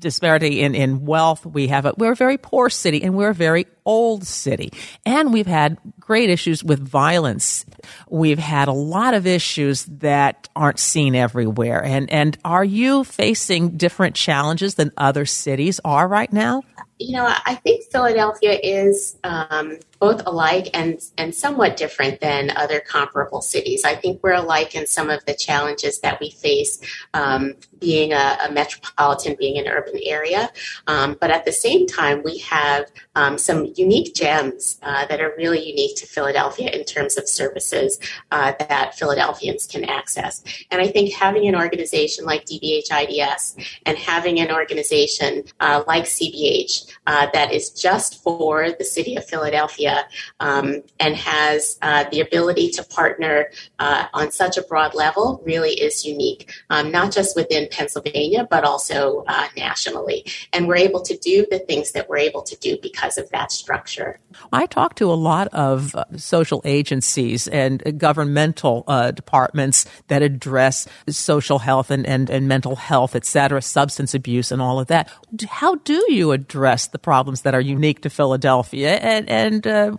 disparity 0.00 0.62
in, 0.62 0.74
in 0.74 1.04
wealth. 1.04 1.46
We 1.46 1.68
have 1.68 1.86
a, 1.86 1.94
we're 1.96 2.12
a 2.12 2.16
very 2.16 2.38
poor 2.38 2.70
city 2.70 3.02
and 3.02 3.14
we're 3.14 3.30
a 3.30 3.34
very 3.34 3.66
old 3.84 4.26
city. 4.26 4.72
And 5.06 5.32
we've 5.32 5.46
had 5.46 5.78
great 5.98 6.30
issues 6.30 6.64
with 6.64 6.80
violence. 6.80 7.64
We've 8.08 8.38
had 8.38 8.68
a 8.68 8.72
lot 8.72 9.14
of 9.14 9.26
issues 9.26 9.84
that 9.86 10.48
aren't 10.56 10.78
seen 10.78 11.14
everywhere. 11.14 11.84
And, 11.84 12.10
and 12.10 12.36
are 12.44 12.64
you 12.64 13.04
facing 13.04 13.76
different 13.76 14.16
challenges 14.16 14.74
than 14.74 14.92
other 14.96 15.26
cities 15.26 15.80
are 15.84 16.08
right 16.08 16.32
now? 16.32 16.62
You 17.00 17.16
know, 17.16 17.34
I 17.46 17.54
think 17.54 17.84
Philadelphia 17.90 18.60
is 18.62 19.16
um, 19.24 19.78
both 20.00 20.22
alike 20.26 20.68
and, 20.74 21.00
and 21.16 21.34
somewhat 21.34 21.78
different 21.78 22.20
than 22.20 22.50
other 22.50 22.78
comparable 22.80 23.40
cities. 23.40 23.84
I 23.86 23.94
think 23.94 24.22
we're 24.22 24.34
alike 24.34 24.74
in 24.74 24.86
some 24.86 25.08
of 25.08 25.24
the 25.24 25.32
challenges 25.32 26.00
that 26.00 26.20
we 26.20 26.30
face 26.30 26.78
um, 27.14 27.54
being 27.78 28.12
a, 28.12 28.36
a, 28.46 28.52
metropolitan, 28.52 29.34
being 29.38 29.58
an 29.58 29.66
urban 29.66 29.98
area. 30.04 30.50
Um, 30.86 31.16
but 31.18 31.30
at 31.30 31.46
the 31.46 31.52
same 31.52 31.86
time, 31.86 32.22
we 32.22 32.38
have 32.38 32.86
um, 33.14 33.38
some 33.38 33.72
unique 33.76 34.14
gems 34.14 34.78
uh, 34.82 35.06
that 35.06 35.20
are 35.20 35.32
really 35.38 35.66
unique 35.66 35.96
to 35.96 36.06
Philadelphia 36.06 36.68
in 36.70 36.84
terms 36.84 37.16
of 37.16 37.26
services 37.26 37.98
uh, 38.30 38.52
that 38.58 38.94
Philadelphians 38.94 39.66
can 39.66 39.84
access. 39.84 40.42
And 40.70 40.82
I 40.82 40.88
think 40.88 41.14
having 41.14 41.48
an 41.48 41.56
organization 41.56 42.26
like 42.26 42.44
DBH 42.44 42.90
IDS 42.90 43.56
and 43.86 43.96
having 43.96 44.40
an 44.40 44.50
organization 44.50 45.44
uh, 45.60 45.82
like 45.86 46.04
CBH 46.04 46.89
uh, 47.06 47.26
that 47.32 47.52
is 47.52 47.70
just 47.70 48.22
for 48.22 48.70
the 48.78 48.84
city 48.84 49.16
of 49.16 49.24
Philadelphia 49.24 50.04
um, 50.40 50.82
and 50.98 51.16
has 51.16 51.78
uh, 51.82 52.04
the 52.10 52.20
ability 52.20 52.70
to 52.70 52.84
partner 52.84 53.50
uh, 53.78 54.06
on 54.14 54.30
such 54.30 54.56
a 54.56 54.62
broad 54.62 54.94
level 54.94 55.42
really 55.44 55.72
is 55.72 56.04
unique, 56.04 56.52
um, 56.70 56.90
not 56.90 57.12
just 57.12 57.36
within 57.36 57.68
Pennsylvania, 57.70 58.46
but 58.50 58.64
also 58.64 59.24
uh, 59.28 59.48
nationally. 59.56 60.24
And 60.52 60.68
we're 60.68 60.76
able 60.76 61.02
to 61.02 61.16
do 61.16 61.46
the 61.50 61.58
things 61.58 61.92
that 61.92 62.08
we're 62.08 62.18
able 62.18 62.42
to 62.42 62.56
do 62.58 62.78
because 62.82 63.18
of 63.18 63.28
that 63.30 63.52
structure. 63.52 64.18
I 64.52 64.66
talk 64.66 64.94
to 64.96 65.10
a 65.10 65.14
lot 65.14 65.48
of 65.48 65.94
uh, 65.94 66.04
social 66.16 66.62
agencies 66.64 67.48
and 67.48 67.98
governmental 67.98 68.84
departments 69.14 69.86
that 70.08 70.22
address 70.22 70.86
social 71.08 71.58
health 71.58 71.90
and, 71.90 72.06
and, 72.06 72.30
and 72.30 72.48
mental 72.48 72.76
health, 72.76 73.14
et 73.14 73.24
cetera, 73.24 73.62
substance 73.62 74.14
abuse 74.14 74.50
and 74.50 74.60
all 74.60 74.80
of 74.80 74.88
that. 74.88 75.10
How 75.48 75.76
do 75.76 76.04
you 76.08 76.32
address 76.32 76.79
the 76.88 76.98
problems 76.98 77.42
that 77.42 77.54
are 77.54 77.60
unique 77.60 78.02
to 78.02 78.10
Philadelphia 78.10 78.96
and, 78.96 79.28
and 79.28 79.66
uh, 79.66 79.92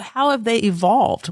how 0.00 0.30
have 0.30 0.44
they 0.44 0.58
evolved? 0.58 1.30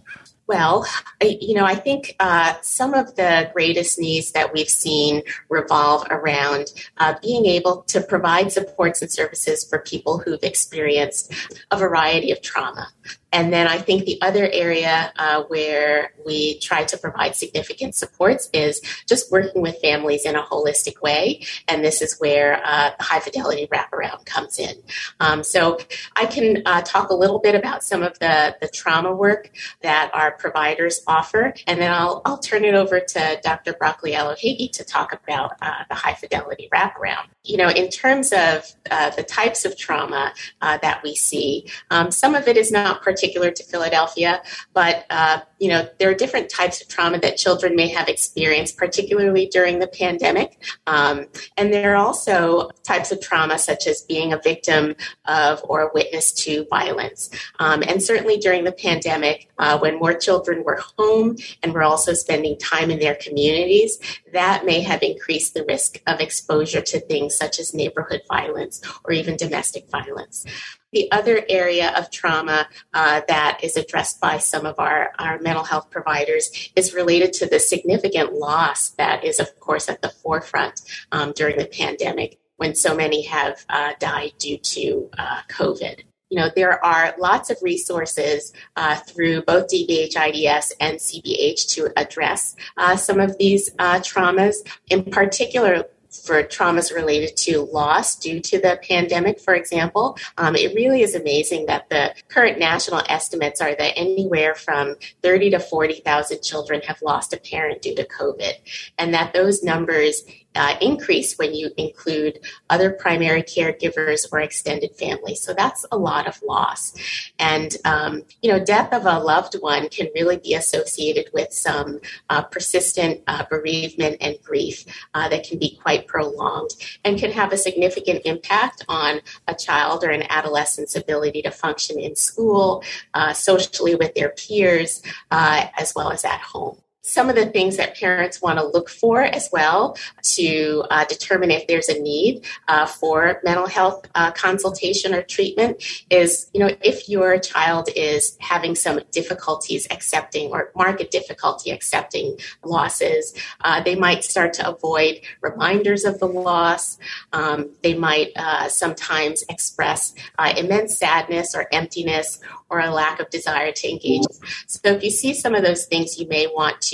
Well, 0.49 0.87
you 1.23 1.55
know, 1.55 1.65
I 1.65 1.75
think 1.75 2.15
uh, 2.21 2.55
some 2.61 2.95
of 2.95 3.17
the 3.17 3.51
greatest 3.55 3.99
needs 3.99 4.33
that 4.33 4.53
we've 4.53 4.69
seen 4.69 5.23
revolve 5.49 6.07
around 6.11 6.73
uh, 6.99 7.15
being 7.23 7.47
able 7.47 7.83
to 7.85 8.01
provide 8.01 8.53
supports 8.53 9.01
and 9.01 9.11
services 9.11 9.65
for 9.65 9.79
people 9.79 10.19
who've 10.19 10.43
experienced 10.43 11.33
a 11.71 11.79
variety 11.79 12.33
of 12.33 12.43
trauma 12.43 12.89
and 13.33 13.53
then 13.53 13.67
I 13.67 13.79
think 13.79 14.05
the 14.05 14.21
other 14.21 14.49
area 14.53 15.13
uh, 15.17 15.45
where 15.45 16.13
we 16.25 16.59
try 16.61 16.85
to 16.85 16.97
provide 16.97 17.35
significant 17.35 17.95
supports 17.95 18.49
is 18.53 18.81
just 19.07 19.33
working 19.33 19.63
with 19.63 19.79
families 19.81 20.27
in 20.27 20.37
a 20.37 20.43
holistic 20.43 21.01
way. 21.01 21.43
And 21.69 21.85
this 21.85 22.03
is 22.03 22.19
where 22.19 22.61
uh, 22.65 22.91
the 22.99 23.05
high 23.05 23.21
fidelity 23.21 23.67
wraparound 23.69 24.27
comes 24.27 24.59
in. 24.59 24.75
Um, 25.21 25.43
so 25.43 25.79
I 26.17 26.27
can 26.27 26.63
uh, 26.67 26.83
talk 26.83 27.11
a 27.11 27.15
little 27.15 27.39
bit 27.39 27.55
about 27.55 27.83
some 27.83 28.03
of 28.03 28.19
the, 28.19 28.57
the 28.61 28.69
trauma 28.69 29.15
work 29.15 29.51
that 29.83 30.11
our 30.13 30.33
providers 30.33 31.01
offer, 31.07 31.55
and 31.67 31.81
then 31.81 31.93
I'll, 31.93 32.23
I'll 32.25 32.39
turn 32.39 32.65
it 32.65 32.75
over 32.75 33.01
to 33.01 33.41
Dr. 33.43 33.73
Bracaliello 33.73 34.37
Hagee 34.39 34.71
to 34.73 34.85
talk 34.85 35.13
about 35.13 35.57
uh, 35.63 35.85
the 35.89 35.95
high 35.95 36.15
fidelity 36.15 36.69
wraparound. 36.73 37.27
You 37.45 37.57
know, 37.57 37.69
in 37.69 37.89
terms 37.89 38.33
of 38.33 38.73
uh, 38.91 39.11
the 39.11 39.23
types 39.23 39.65
of 39.65 39.77
trauma 39.77 40.33
uh, 40.61 40.79
that 40.79 41.03
we 41.03 41.15
see, 41.15 41.69
um, 41.91 42.11
some 42.11 42.35
of 42.35 42.47
it 42.47 42.57
is 42.57 42.71
not 42.71 43.03
particular 43.23 43.53
to 43.53 43.63
Philadelphia, 43.63 44.43
but 44.75 45.05
uh, 45.11 45.39
you 45.61 45.69
know, 45.69 45.89
there 46.01 46.11
are 46.11 46.15
different 46.15 46.51
types 46.51 46.83
of 46.83 46.89
trauma 46.89 47.21
that 47.21 47.37
children 47.37 47.77
may 47.77 47.87
have 47.87 48.09
experienced, 48.09 48.77
particularly 48.77 49.47
during 49.47 49.79
the 49.79 49.87
pandemic. 49.87 50.61
Um, 50.89 51.27
and 51.57 51.73
there 51.73 51.93
are 51.93 52.05
also 52.05 52.71
types 52.83 53.13
of 53.13 53.21
trauma, 53.21 53.59
such 53.59 53.87
as 53.87 54.01
being 54.03 54.33
a 54.33 54.39
victim 54.39 54.97
of 55.27 55.61
or 55.69 55.83
a 55.83 55.91
witness 55.95 56.33
to 56.33 56.67
violence. 56.69 57.31
Um, 57.61 57.85
and 57.87 58.03
certainly 58.03 58.39
during 58.39 58.65
the 58.65 58.73
pandemic, 58.73 59.52
uh, 59.63 59.79
when 59.79 59.97
more 59.97 60.13
children 60.13 60.65
were 60.65 60.81
home 60.99 61.37
and 61.63 61.73
were 61.73 61.85
also 61.85 62.13
spending 62.15 62.59
time 62.59 62.91
in 62.91 62.99
their 62.99 63.15
communities, 63.15 63.97
that 64.33 64.67
may 64.67 64.81
have 64.81 65.03
increased 65.05 65.55
the 65.55 65.65
risk 65.67 66.03
of 66.09 66.19
exposure 66.19 66.81
to 66.81 66.99
things 66.99 67.37
such 67.37 67.61
as 67.61 67.73
neighborhood 67.73 68.23
violence 68.29 68.83
or 69.05 69.13
even 69.13 69.37
domestic 69.37 69.89
violence. 69.89 70.45
The 70.91 71.11
other 71.13 71.45
area 71.49 71.95
of 71.97 72.11
trauma 72.11 72.67
uh, 72.93 73.21
that 73.29 73.61
is 73.63 73.77
addressed 73.77 74.21
by 74.21 74.39
some 74.39 74.67
of 74.67 74.81
our, 74.81 75.13
our 75.21 75.39
mental 75.39 75.65
health 75.65 75.91
providers 75.91 76.71
is 76.75 76.93
related 76.93 77.33
to 77.35 77.47
the 77.47 77.61
significant 77.61 78.33
loss 78.33 78.91
that 78.91 79.25
is, 79.25 79.39
of 79.39 79.59
course, 79.61 79.89
at 79.89 80.03
the 80.03 80.11
forefront 80.11 80.83
um, 81.13 81.33
during 81.37 81.57
the 81.57 81.67
pandemic 81.67 82.41
when 82.57 82.75
so 82.75 82.97
many 82.97 83.23
have 83.23 83.65
uh, 83.69 83.93
died 84.01 84.33
due 84.39 84.59
to 84.59 85.09
uh, 85.17 85.41
COVID 85.49 86.03
you 86.33 86.39
know, 86.39 86.51
there 86.57 86.83
are 86.83 87.15
lots 87.19 87.51
of 87.51 87.59
resources 87.61 88.55
uh, 88.77 88.97
through 88.97 89.43
both 89.43 89.69
DBH 89.69 90.17
IDS 90.17 90.73
and 90.81 90.97
CBH 90.97 91.69
to 91.75 91.93
address 91.95 92.57
uh, 92.79 92.97
some 92.97 93.21
of 93.21 93.37
these 93.37 93.69
uh, 93.79 93.97
traumas. 93.97 94.55
In 94.89 95.05
particular, 95.05 95.85
for 96.25 96.43
traumas 96.43 96.95
related 96.95 97.37
to 97.37 97.69
loss 97.71 98.17
due 98.17 98.41
to 98.41 98.59
the 98.59 98.81
pandemic, 98.83 99.41
for 99.41 99.55
example, 99.55 100.17
um, 100.39 100.57
it 100.57 100.75
really 100.75 101.03
is 101.03 101.15
amazing 101.15 101.67
that 101.67 101.91
the 101.91 102.15
current 102.29 102.59
national 102.59 103.03
estimates 103.11 103.61
are 103.61 103.75
that 103.75 103.93
anywhere 103.95 104.55
from 104.55 104.95
30 105.23 105.51
to 105.51 105.61
40,000 105.61 106.43
children 106.43 106.81
have 106.83 107.03
lost 107.03 107.35
a 107.35 107.37
parent 107.37 107.83
due 107.83 107.95
to 107.95 108.07
COVID, 108.07 108.55
and 108.97 109.13
that 109.13 109.35
those 109.35 109.63
numbers 109.63 110.23
uh, 110.55 110.77
increase 110.81 111.39
when 111.39 111.55
you 111.55 111.71
include 111.77 112.41
other 112.71 112.91
primary 112.91 113.43
caregivers 113.43 114.27
or 114.33 114.41
extended 114.41 114.95
family. 114.97 115.35
So 115.35 115.55
that's 115.55 115.85
a 115.91 115.97
lot 115.97 116.27
of 116.27 116.41
loss. 116.43 116.95
And, 117.39 117.77
um, 117.85 118.23
you 118.43 118.51
know, 118.51 118.63
death 118.63 118.93
of 118.93 119.07
a 119.07 119.19
loved 119.19 119.55
one 119.55 119.89
can 119.89 120.09
really 120.15 120.37
be 120.37 120.55
associated 120.55 121.31
with 121.33 121.53
some 121.53 122.01
uh, 122.31 122.43
persistent 122.43 123.23
uh, 123.27 123.45
bereavement 123.49 124.17
and 124.21 124.37
grief 124.43 124.85
uh, 125.15 125.29
that 125.29 125.45
can 125.45 125.59
be 125.59 125.79
quite 125.81 126.07
prolonged 126.07 126.71
and 127.05 127.19
can 127.19 127.33
have 127.33 127.53
a 127.53 127.57
significant 127.57 128.23
impact 128.25 128.85
on 128.89 129.21
a 129.49 129.55
child 129.55 130.05
or 130.05 130.11
an 130.11 130.25
adolescent's 130.29 130.97
ability 130.97 131.43
to 131.43 131.51
function 131.51 131.99
in 131.99 132.15
school, 132.17 132.83
uh, 133.15 133.33
socially 133.33 133.95
with 133.95 134.15
their 134.15 134.31
peers, 134.31 135.03
uh, 135.31 135.67
as 135.79 135.95
well 135.95 136.11
as 136.11 136.25
at 136.25 136.41
home 136.41 136.79
some 137.03 137.29
of 137.29 137.35
the 137.35 137.47
things 137.47 137.77
that 137.77 137.97
parents 137.97 138.41
want 138.41 138.59
to 138.59 138.65
look 138.65 138.89
for 138.89 139.23
as 139.23 139.49
well 139.53 139.97
to 140.23 140.85
uh, 140.91 141.05
determine 141.07 141.51
if 141.51 141.67
there's 141.67 141.89
a 141.89 142.01
need 142.01 142.45
uh, 142.69 142.87
for 142.87 143.41
mental 143.45 143.67
health 143.67 144.07
uh, 144.15 144.31
consultation 144.31 145.13
or 145.13 145.23
treatment 145.23 145.83
is, 146.11 146.49
you 146.55 146.61
know, 146.61 146.71
if 146.81 147.09
your 147.09 147.39
child 147.41 147.89
is 147.97 148.37
having 148.41 148.77
some 148.77 149.01
difficulties 149.11 149.87
accepting 149.91 150.51
or 150.51 150.71
market 150.77 151.11
difficulty 151.11 151.73
accepting 151.73 152.39
losses, 152.65 153.35
uh, 153.63 153.83
they 153.83 153.97
might 153.97 154.23
start 154.23 154.53
to 154.53 154.69
avoid 154.69 155.21
reminders 155.41 156.05
of 156.05 156.21
the 156.21 156.27
loss. 156.27 156.99
Um, 157.33 157.71
they 157.83 157.95
might 157.95 158.31
uh, 158.37 158.69
sometimes 158.69 159.43
express 159.49 160.15
uh, 160.39 160.55
immense 160.57 160.99
sadness 160.99 161.57
or 161.57 161.67
emptiness 161.73 162.39
or 162.71 162.79
a 162.79 162.91
lack 162.91 163.21
of 163.21 163.29
desire 163.31 163.73
to 163.73 163.91
engage. 163.91 164.23
So 164.67 164.81
if 164.85 165.03
you 165.03 165.11
see 165.11 165.35
some 165.35 165.55
of 165.55 165.65
those 165.65 165.87
things, 165.87 166.19
you 166.19 166.29
may 166.29 166.47
want 166.47 166.81
to 166.81 166.92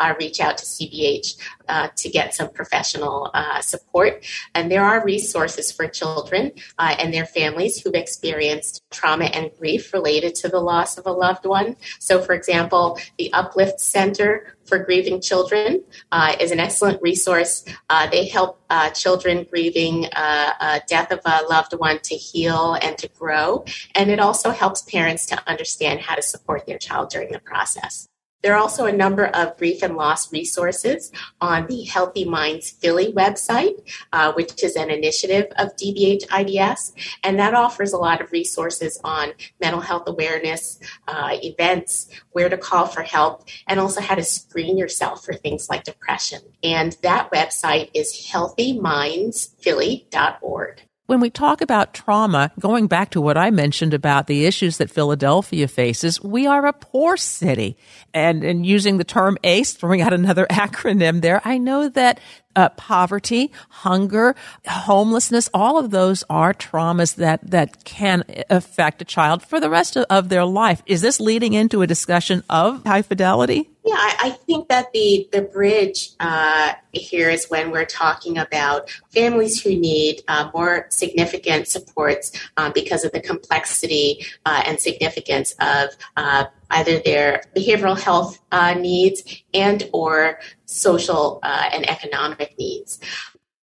uh, 0.00 0.14
reach 0.18 0.40
out 0.40 0.58
to 0.58 0.64
CBH 0.64 1.36
uh, 1.68 1.88
to 1.96 2.08
get 2.08 2.34
some 2.34 2.50
professional 2.50 3.30
uh, 3.34 3.60
support. 3.60 4.24
And 4.54 4.70
there 4.70 4.84
are 4.84 5.04
resources 5.04 5.72
for 5.72 5.86
children 5.88 6.52
uh, 6.78 6.96
and 6.98 7.12
their 7.12 7.26
families 7.26 7.80
who've 7.80 7.94
experienced 7.94 8.82
trauma 8.90 9.26
and 9.26 9.50
grief 9.58 9.92
related 9.92 10.34
to 10.36 10.48
the 10.48 10.60
loss 10.60 10.98
of 10.98 11.06
a 11.06 11.12
loved 11.12 11.46
one. 11.46 11.76
So, 11.98 12.20
for 12.20 12.34
example, 12.34 12.98
the 13.18 13.32
Uplift 13.32 13.80
Center 13.80 14.56
for 14.66 14.78
Grieving 14.78 15.20
Children 15.20 15.84
uh, 16.12 16.36
is 16.40 16.50
an 16.50 16.60
excellent 16.60 17.00
resource. 17.02 17.64
Uh, 17.88 18.08
they 18.10 18.26
help 18.26 18.60
uh, 18.70 18.90
children 18.90 19.46
grieving 19.48 20.06
uh, 20.06 20.80
death 20.88 21.12
of 21.12 21.20
a 21.24 21.42
loved 21.48 21.72
one 21.74 22.00
to 22.00 22.14
heal 22.14 22.74
and 22.82 22.98
to 22.98 23.08
grow. 23.08 23.64
And 23.94 24.10
it 24.10 24.20
also 24.20 24.50
helps 24.50 24.82
parents 24.82 25.26
to 25.26 25.48
understand 25.48 26.00
how 26.00 26.14
to 26.14 26.22
support 26.22 26.66
their 26.66 26.78
child 26.78 27.10
during 27.10 27.32
the 27.32 27.38
process. 27.38 28.08
There 28.42 28.54
are 28.54 28.60
also 28.60 28.86
a 28.86 28.92
number 28.92 29.26
of 29.26 29.56
grief 29.56 29.82
and 29.82 29.96
loss 29.96 30.32
resources 30.32 31.10
on 31.40 31.66
the 31.66 31.82
Healthy 31.84 32.26
Minds 32.26 32.70
Philly 32.70 33.12
website, 33.12 33.74
uh, 34.12 34.32
which 34.34 34.62
is 34.62 34.76
an 34.76 34.90
initiative 34.90 35.46
of 35.58 35.74
DBH 35.76 36.26
IDS, 36.30 36.92
and 37.24 37.38
that 37.38 37.54
offers 37.54 37.92
a 37.92 37.98
lot 37.98 38.20
of 38.20 38.32
resources 38.32 39.00
on 39.02 39.32
mental 39.60 39.80
health 39.80 40.04
awareness, 40.06 40.78
uh, 41.08 41.36
events, 41.42 42.08
where 42.32 42.48
to 42.48 42.56
call 42.56 42.86
for 42.86 43.02
help, 43.02 43.48
and 43.66 43.80
also 43.80 44.00
how 44.00 44.14
to 44.14 44.22
screen 44.22 44.78
yourself 44.78 45.24
for 45.24 45.34
things 45.34 45.68
like 45.68 45.82
depression. 45.84 46.40
And 46.62 46.96
that 47.02 47.32
website 47.32 47.90
is 47.94 48.30
healthymindsphilly.org. 48.32 50.85
When 51.06 51.20
we 51.20 51.30
talk 51.30 51.60
about 51.60 51.94
trauma, 51.94 52.50
going 52.58 52.88
back 52.88 53.10
to 53.10 53.20
what 53.20 53.38
I 53.38 53.52
mentioned 53.52 53.94
about 53.94 54.26
the 54.26 54.44
issues 54.44 54.78
that 54.78 54.90
Philadelphia 54.90 55.68
faces, 55.68 56.20
we 56.20 56.48
are 56.48 56.66
a 56.66 56.72
poor 56.72 57.16
city. 57.16 57.76
And, 58.12 58.42
and 58.42 58.66
using 58.66 58.98
the 58.98 59.04
term 59.04 59.38
ACE, 59.44 59.72
throwing 59.72 60.02
out 60.02 60.12
another 60.12 60.46
acronym 60.50 61.20
there, 61.20 61.40
I 61.44 61.58
know 61.58 61.88
that 61.90 62.18
uh, 62.56 62.70
poverty, 62.70 63.52
hunger, 63.68 64.34
homelessness, 64.66 65.48
all 65.54 65.78
of 65.78 65.90
those 65.90 66.24
are 66.28 66.52
traumas 66.52 67.14
that, 67.16 67.48
that 67.48 67.84
can 67.84 68.24
affect 68.50 69.00
a 69.00 69.04
child 69.04 69.44
for 69.44 69.60
the 69.60 69.70
rest 69.70 69.94
of, 69.96 70.06
of 70.10 70.28
their 70.28 70.44
life. 70.44 70.82
Is 70.86 71.02
this 71.02 71.20
leading 71.20 71.52
into 71.52 71.82
a 71.82 71.86
discussion 71.86 72.42
of 72.50 72.82
high 72.84 73.02
fidelity? 73.02 73.70
Yeah, 73.86 73.94
I, 73.94 74.16
I 74.20 74.30
think 74.30 74.66
that 74.68 74.92
the 74.92 75.28
the 75.30 75.42
bridge 75.42 76.10
uh, 76.18 76.72
here 76.90 77.30
is 77.30 77.46
when 77.48 77.70
we're 77.70 77.84
talking 77.84 78.36
about 78.36 78.90
families 79.14 79.62
who 79.62 79.76
need 79.76 80.22
uh, 80.26 80.50
more 80.52 80.86
significant 80.90 81.68
supports 81.68 82.32
um, 82.56 82.72
because 82.74 83.04
of 83.04 83.12
the 83.12 83.20
complexity 83.20 84.26
uh, 84.44 84.64
and 84.66 84.80
significance 84.80 85.54
of 85.60 85.90
uh, 86.16 86.46
either 86.72 86.98
their 86.98 87.44
behavioral 87.54 87.96
health 87.96 88.40
uh, 88.50 88.74
needs 88.74 89.22
and 89.54 89.88
or 89.92 90.40
social 90.64 91.38
uh, 91.44 91.70
and 91.72 91.88
economic 91.88 92.58
needs. 92.58 92.98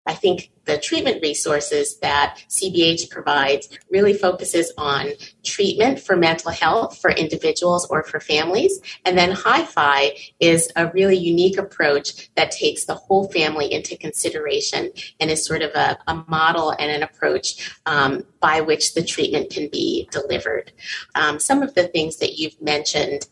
I 0.06 0.14
think 0.14 0.50
the 0.64 0.78
treatment 0.78 1.22
resources 1.22 1.98
that 1.98 2.42
CBH 2.48 3.10
provides 3.10 3.68
really 3.90 4.14
focuses 4.14 4.72
on 4.78 5.08
treatment 5.44 5.98
for 5.98 6.16
mental 6.16 6.52
health 6.52 6.98
for 7.00 7.10
individuals 7.10 7.86
or 7.90 8.02
for 8.04 8.20
families. 8.20 8.80
And 9.04 9.18
then 9.18 9.32
Hi-Fi 9.32 10.16
is 10.38 10.70
a 10.76 10.90
really 10.92 11.16
unique 11.16 11.58
approach 11.58 12.32
that 12.36 12.52
takes 12.52 12.84
the 12.84 12.94
whole 12.94 13.28
family 13.32 13.72
into 13.72 13.96
consideration 13.96 14.92
and 15.18 15.30
is 15.30 15.44
sort 15.44 15.62
of 15.62 15.72
a, 15.74 15.98
a 16.06 16.24
model 16.28 16.70
and 16.70 16.90
an 16.90 17.02
approach 17.02 17.72
um, 17.86 18.24
by 18.40 18.60
which 18.60 18.94
the 18.94 19.04
treatment 19.04 19.50
can 19.50 19.68
be 19.68 20.08
delivered. 20.12 20.72
Um, 21.14 21.38
some 21.40 21.62
of 21.62 21.74
the 21.74 21.88
things 21.88 22.16
that 22.18 22.38
you've 22.38 22.60
mentioned 22.60 23.26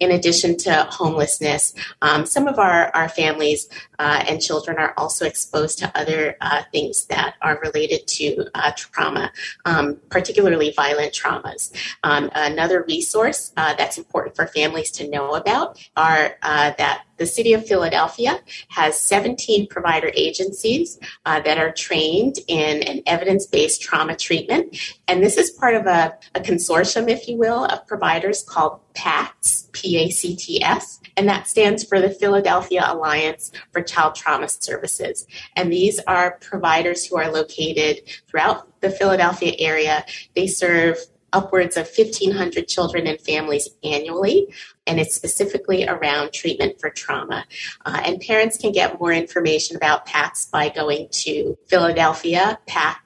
in 0.00 0.10
addition 0.10 0.56
to 0.56 0.86
homelessness, 0.90 1.74
um, 2.02 2.26
some 2.26 2.48
of 2.48 2.58
our, 2.58 2.94
our 2.94 3.08
families 3.08 3.68
uh, 3.98 4.24
and 4.28 4.40
children 4.40 4.78
are 4.78 4.92
also 4.96 5.24
exposed 5.24 5.78
to 5.78 5.98
other 5.98 6.36
uh, 6.40 6.62
things 6.72 7.04
that 7.06 7.34
are 7.42 7.60
related 7.62 8.06
to 8.06 8.46
uh, 8.54 8.72
trauma, 8.76 9.30
um, 9.64 9.98
particularly 10.10 10.72
violent 10.72 11.12
traumas. 11.12 11.72
Um, 12.02 12.30
another 12.34 12.84
resource 12.88 13.52
uh, 13.56 13.74
that's 13.74 13.98
important 13.98 14.36
for 14.36 14.46
families 14.46 14.90
to 14.92 15.08
know 15.08 15.34
about 15.34 15.78
are 15.96 16.36
uh, 16.42 16.72
that 16.78 17.04
the 17.16 17.26
city 17.26 17.52
of 17.52 17.66
Philadelphia 17.66 18.40
has 18.68 18.98
17 18.98 19.68
provider 19.68 20.10
agencies 20.14 20.98
uh, 21.26 21.40
that 21.40 21.58
are 21.58 21.72
trained 21.72 22.36
in 22.48 22.82
an 22.82 23.02
evidence 23.06 23.46
based 23.46 23.82
trauma 23.82 24.16
treatment. 24.16 24.76
And 25.08 25.22
this 25.22 25.36
is 25.36 25.50
part 25.50 25.74
of 25.74 25.86
a, 25.86 26.16
a 26.34 26.40
consortium, 26.40 27.08
if 27.08 27.28
you 27.28 27.36
will, 27.36 27.64
of 27.64 27.86
providers 27.86 28.42
called 28.42 28.80
PACTS, 28.94 29.68
P 29.72 29.98
A 29.98 30.10
C 30.10 30.36
T 30.36 30.62
S, 30.62 31.00
and 31.16 31.28
that 31.28 31.48
stands 31.48 31.84
for 31.84 32.00
the 32.00 32.10
Philadelphia 32.10 32.84
Alliance 32.86 33.52
for 33.72 33.82
Child 33.82 34.14
Trauma 34.14 34.48
Services. 34.48 35.26
And 35.56 35.72
these 35.72 36.00
are 36.06 36.38
providers 36.40 37.04
who 37.06 37.16
are 37.16 37.30
located 37.30 38.00
throughout 38.28 38.80
the 38.80 38.90
Philadelphia 38.90 39.54
area. 39.58 40.04
They 40.34 40.46
serve 40.46 40.98
upwards 41.34 41.76
of 41.76 41.86
1,500 41.86 42.68
children 42.68 43.06
and 43.06 43.20
families 43.20 43.68
annually, 43.82 44.54
and 44.86 45.00
it's 45.00 45.14
specifically 45.14 45.86
around 45.86 46.32
treatment 46.32 46.80
for 46.80 46.90
trauma. 46.90 47.44
Uh, 47.84 48.00
and 48.04 48.20
parents 48.20 48.58
can 48.58 48.72
get 48.72 49.00
more 49.00 49.12
information 49.12 49.76
about 49.76 50.06
PACTS 50.06 50.46
by 50.46 50.68
going 50.68 51.08
to 51.10 51.56
Philadelphia 51.68 52.58
PACTS 52.66 53.04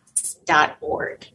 high.org. 0.49 1.27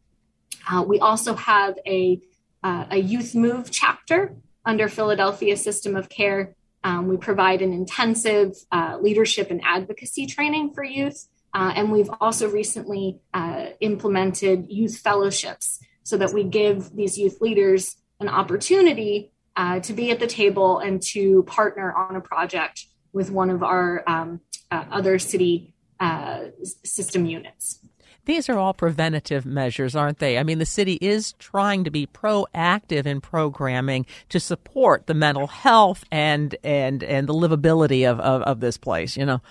Uh, 0.70 0.84
we 0.86 1.00
also 1.00 1.34
have 1.36 1.76
a 1.88 2.20
uh, 2.64 2.86
a 2.92 2.98
youth 2.98 3.34
move 3.34 3.72
chapter 3.72 4.36
under 4.66 4.88
Philadelphia 4.88 5.58
System 5.58 5.96
of 5.96 6.10
Care. 6.10 6.56
Um, 6.84 7.08
we 7.08 7.18
provide 7.18 7.62
an 7.62 7.74
intensive 7.74 8.56
uh, 8.72 8.98
leadership 9.02 9.52
and 9.52 9.62
advocacy 9.64 10.26
training 10.26 10.74
for 10.74 10.84
youth 10.84 11.28
uh, 11.54 11.74
and 11.76 11.92
we've 11.92 12.10
also 12.22 12.50
recently 12.50 13.20
uh, 13.34 13.68
implemented 13.82 14.68
youth 14.70 14.98
fellowships 14.98 15.80
so 16.04 16.18
that 16.18 16.34
we 16.34 16.44
give 16.44 16.96
these 16.96 17.18
youth 17.18 17.42
leaders 17.42 17.98
an 18.20 18.30
opportunity 18.30 19.32
uh, 19.56 19.80
to 19.82 19.94
be 19.94 20.12
at 20.12 20.20
the 20.20 20.28
table 20.28 20.80
and 20.80 21.02
to 21.02 21.44
partner 21.44 21.94
on 21.94 22.16
a 22.16 22.22
project 22.22 22.86
with 23.12 23.30
one 23.30 23.50
of 23.50 23.64
our 23.64 24.04
um, 24.08 24.40
uh, 24.72 24.86
other 24.90 25.20
city 25.20 25.74
uh, 26.00 26.46
system 26.84 27.26
units. 27.26 27.80
These 28.26 28.50
are 28.50 28.58
all 28.58 28.74
preventative 28.74 29.46
measures, 29.46 29.96
aren't 29.96 30.20
they? 30.20 30.38
I 30.38 30.44
mean, 30.44 30.60
the 30.60 30.66
city 30.66 30.98
is 31.02 31.34
trying 31.34 31.84
to 31.84 31.92
be 31.92 32.08
proactive 32.08 33.06
in 33.06 33.20
programming 33.20 34.06
to 34.30 34.40
support 34.40 35.08
the 35.08 35.14
mental 35.14 35.48
health 35.48 36.06
and 36.12 36.56
and 36.64 37.04
and 37.04 37.28
the 37.28 37.34
livability 37.34 38.10
of, 38.10 38.20
of, 38.20 38.42
of 38.44 38.60
this 38.60 38.78
place, 38.78 39.18
you 39.18 39.26
know 39.26 39.42